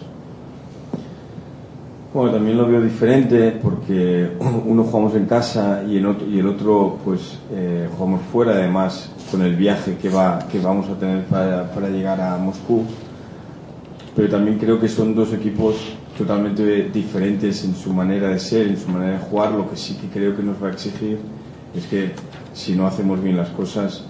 [2.14, 4.30] Bueno, también lo veo diferente porque
[4.66, 9.12] uno jugamos en casa y el otro, y el otro pues eh, jugamos fuera, además
[9.32, 12.84] con el viaje que, va, que vamos a tener para, para llegar a Moscú.
[14.16, 15.76] Pero también creo que son dos equipos
[16.20, 19.53] totalmente diferentes en su manera de ser, en su manera de jugar.
[19.53, 21.17] Lo que sí que creo que nos va a exigir
[21.74, 22.11] es que
[22.53, 24.03] si no hacemos bien las cosas,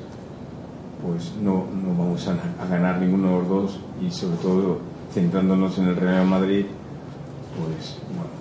[1.05, 2.31] pues no, no vamos a,
[2.61, 4.79] a ganar ninguno de los dos y sobre todo
[5.13, 6.65] centrándonos en el Real Madrid,
[7.55, 8.31] pues bueno,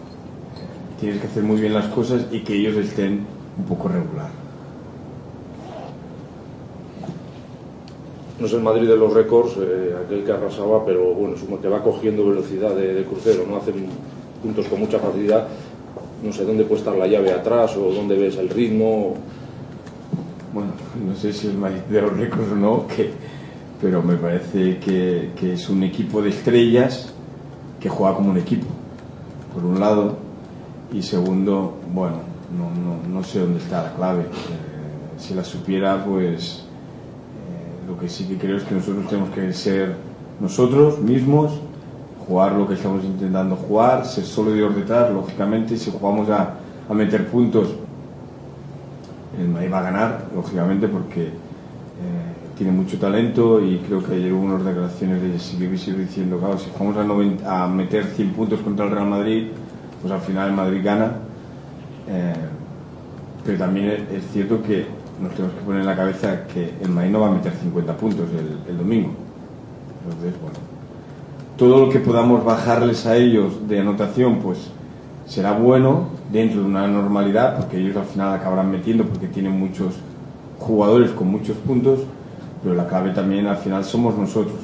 [0.99, 3.27] tienes que hacer muy bien las cosas y que ellos estén
[3.59, 4.48] un poco regular.
[8.41, 11.69] No es el Madrid de los récords, eh, aquel que arrasaba, pero bueno, es que
[11.69, 13.87] va cogiendo velocidad de, crucero, no hacen
[14.41, 15.49] puntos con mucha facilidad.
[16.23, 19.15] No sé dónde puede estar la llave atrás o dónde ves el ritmo.
[20.53, 20.71] Bueno,
[21.05, 23.11] no sé si es Madrid de los récords o no, que,
[23.81, 27.13] pero me parece que, es un equipo de estrellas
[27.81, 28.67] que juega como un equipo,
[29.53, 30.17] por un lado,
[30.93, 32.19] y segundo, bueno,
[32.57, 34.23] no, no, no sé dónde está la clave.
[34.23, 36.68] Eh, si la supiera, pues
[37.89, 39.97] lo que sí que creo es que nosotros tenemos que ser
[40.41, 41.59] nosotros mismos,
[42.27, 46.55] jugar lo que estamos intentando jugar, ser sólidos detrás, lógicamente, si jugamos a,
[46.89, 47.69] a meter puntos,
[49.39, 51.33] el Madrid va a ganar, lógicamente, porque eh,
[52.57, 56.71] tiene mucho talento y creo que ayer hubo unas declaraciones de Silvio diciendo, claro, si
[56.71, 59.47] jugamos a, 90 a meter 100 puntos contra el Real Madrid,
[60.03, 61.13] pues al final el Madrid gana.
[62.09, 62.35] Eh,
[63.45, 64.87] pero también es cierto que
[65.21, 67.97] nos tenemos que poner en la cabeza que el Madrid no va a meter 50
[67.97, 69.11] puntos el, el domingo.
[70.05, 70.59] Entonces, bueno,
[71.57, 74.71] todo lo que podamos bajarles a ellos de anotación, pues
[75.27, 79.95] será bueno dentro de una normalidad, porque ellos al final acabarán metiendo porque tienen muchos
[80.59, 82.01] jugadores con muchos puntos,
[82.63, 84.59] pero la clave también al final somos nosotros.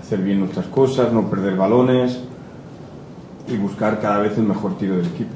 [0.00, 2.20] Hacer bien nuestras cosas, no perder balones
[3.48, 5.34] y buscar cada vez el mejor tiro del equipo.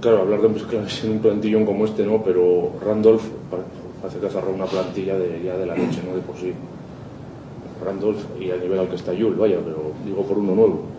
[0.00, 0.46] Claro, hablar de
[1.10, 2.22] un plantillón como este, ¿no?
[2.22, 3.22] Pero Randolph
[4.00, 6.16] parece que cerrado una plantilla de, ya de la noche, ¿no?
[6.16, 6.52] De por sí.
[7.84, 10.82] Randolph y al nivel al que está Yul, vaya, pero digo por uno nuevo.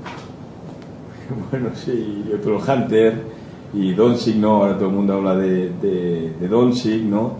[1.49, 3.13] Bueno, sí, y otro Hunter
[3.73, 4.57] y Doncic, ¿no?
[4.57, 7.37] Ahora todo el mundo habla de, de, Doncic, ¿no?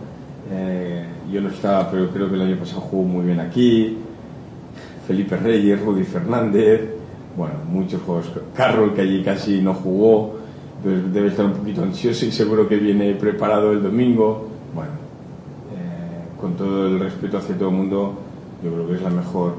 [0.50, 3.98] Eh, yo no estaba, pero creo que el año pasado jugó muy bien aquí.
[5.06, 6.82] Felipe Reyes, Rudy Fernández,
[7.36, 8.32] bueno, muchos juegos.
[8.56, 10.33] Carroll, que allí casi no jugó,
[10.84, 14.48] debe estar un poquito ansioso y seguro que viene preparado el domingo.
[14.74, 14.92] Bueno,
[15.72, 18.14] eh, con todo el respeto hacia todo el mundo,
[18.64, 19.56] yo creo que es la mejor,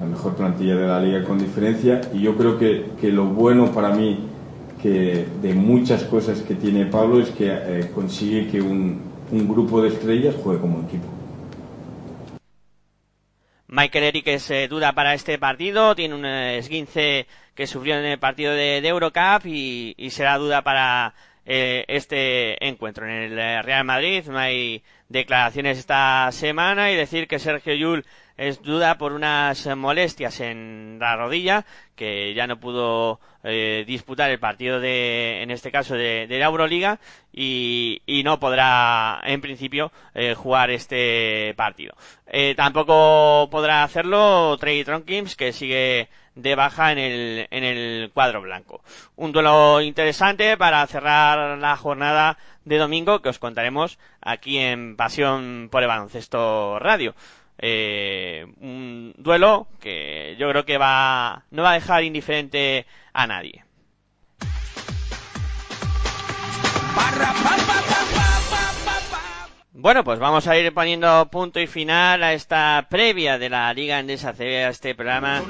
[0.00, 2.00] la mejor plantilla de la liga con diferencia.
[2.12, 4.18] Y yo creo que, que lo bueno para mí
[4.82, 8.98] que de muchas cosas que tiene Pablo es que eh, consigue que un,
[9.32, 11.13] un grupo de estrellas juegue como equipo.
[13.74, 18.04] Michael Eric es eh, duda para este partido, tiene un eh, esguince que sufrió en
[18.04, 21.12] el partido de, Eurocup y, y será duda para
[21.46, 23.04] eh, este encuentro.
[23.04, 28.06] En el eh, Real Madrid no hay declaraciones esta semana y decir que Sergio Yul
[28.36, 31.64] es duda por unas molestias en la rodilla
[31.94, 36.46] que ya no pudo eh, disputar el partido de en este caso de, de la
[36.46, 36.98] Euroliga
[37.32, 41.94] y, y no podrá en principio eh, jugar este partido
[42.26, 48.42] Eh, tampoco podrá hacerlo Trey Tronkins que sigue de baja en el, en el cuadro
[48.42, 48.82] blanco.
[49.16, 55.68] Un duelo interesante para cerrar la jornada de domingo que os contaremos aquí en Pasión
[55.70, 57.14] por el Baloncesto Radio.
[57.58, 63.64] Eh, un duelo que yo creo que va, no va a dejar indiferente a nadie.
[69.76, 73.98] Bueno, pues vamos a ir poniendo punto y final a esta previa de la Liga
[73.98, 75.42] Endesa ACB, a este programa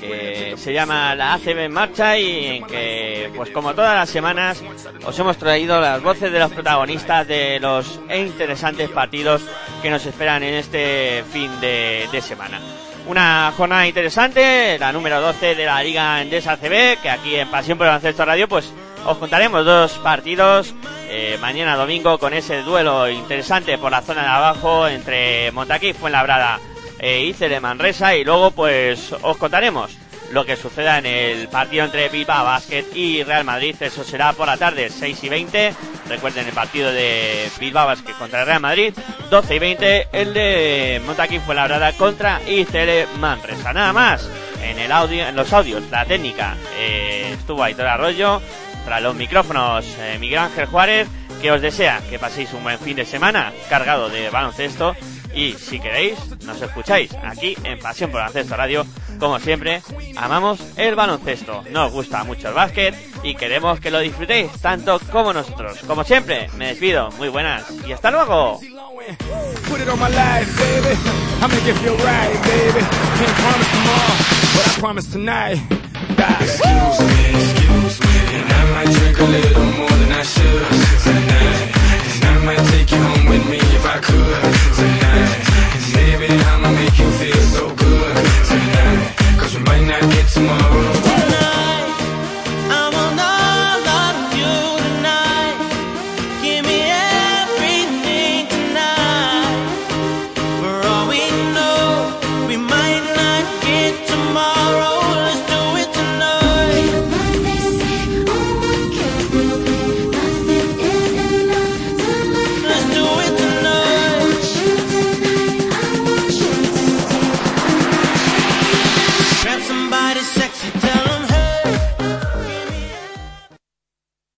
[0.00, 4.62] que se llama la ACB en marcha y en que, pues como todas las semanas,
[5.04, 9.42] os hemos traído las voces de los protagonistas de los interesantes partidos
[9.82, 12.60] que nos esperan en este fin de, de semana.
[13.08, 17.78] Una jornada interesante, la número 12 de la Liga Endesa ACB, que aquí en Pasión
[17.78, 18.72] por el Baloncesto Radio, pues
[19.04, 20.72] os contaremos dos partidos
[21.14, 26.58] eh, mañana domingo con ese duelo interesante por la zona de abajo entre Montaquí, Fuenlabrada
[26.98, 29.94] e Icele Manresa y luego pues os contaremos
[30.30, 34.46] lo que suceda en el partido entre Bilbao Basket y Real Madrid, eso será por
[34.46, 35.74] la tarde 6 y 20,
[36.08, 38.94] recuerden el partido de Bilbao Basket contra Real Madrid,
[39.28, 44.26] 12 y 20 el de Montaquí Fuenlabrada contra Icele Manresa, nada más.
[44.62, 48.40] En el audio, en los audios, la técnica eh, estuvo Aitor Arroyo
[48.84, 51.08] tras los micrófonos eh, Miguel Ángel Juárez,
[51.40, 54.94] que os desea que paséis un buen fin de semana cargado de baloncesto
[55.34, 58.86] y si queréis nos escucháis aquí en Pasión por Baloncesto Radio,
[59.18, 59.82] como siempre,
[60.16, 65.32] amamos el baloncesto, nos gusta mucho el básquet y queremos que lo disfrutéis tanto como
[65.32, 65.78] nosotros.
[65.86, 68.60] Como siempre, me despido, muy buenas y hasta luego.
[69.68, 70.96] Put it on my life, baby.
[76.38, 77.61] Baby.
[78.42, 80.66] And I might drink a little more than I should
[81.06, 81.60] tonight.
[82.14, 84.42] And I might take you home with me if I could
[84.78, 85.38] tonight.
[86.32, 87.92] I'ma make you feel so good
[89.54, 90.71] we might not get tomorrow.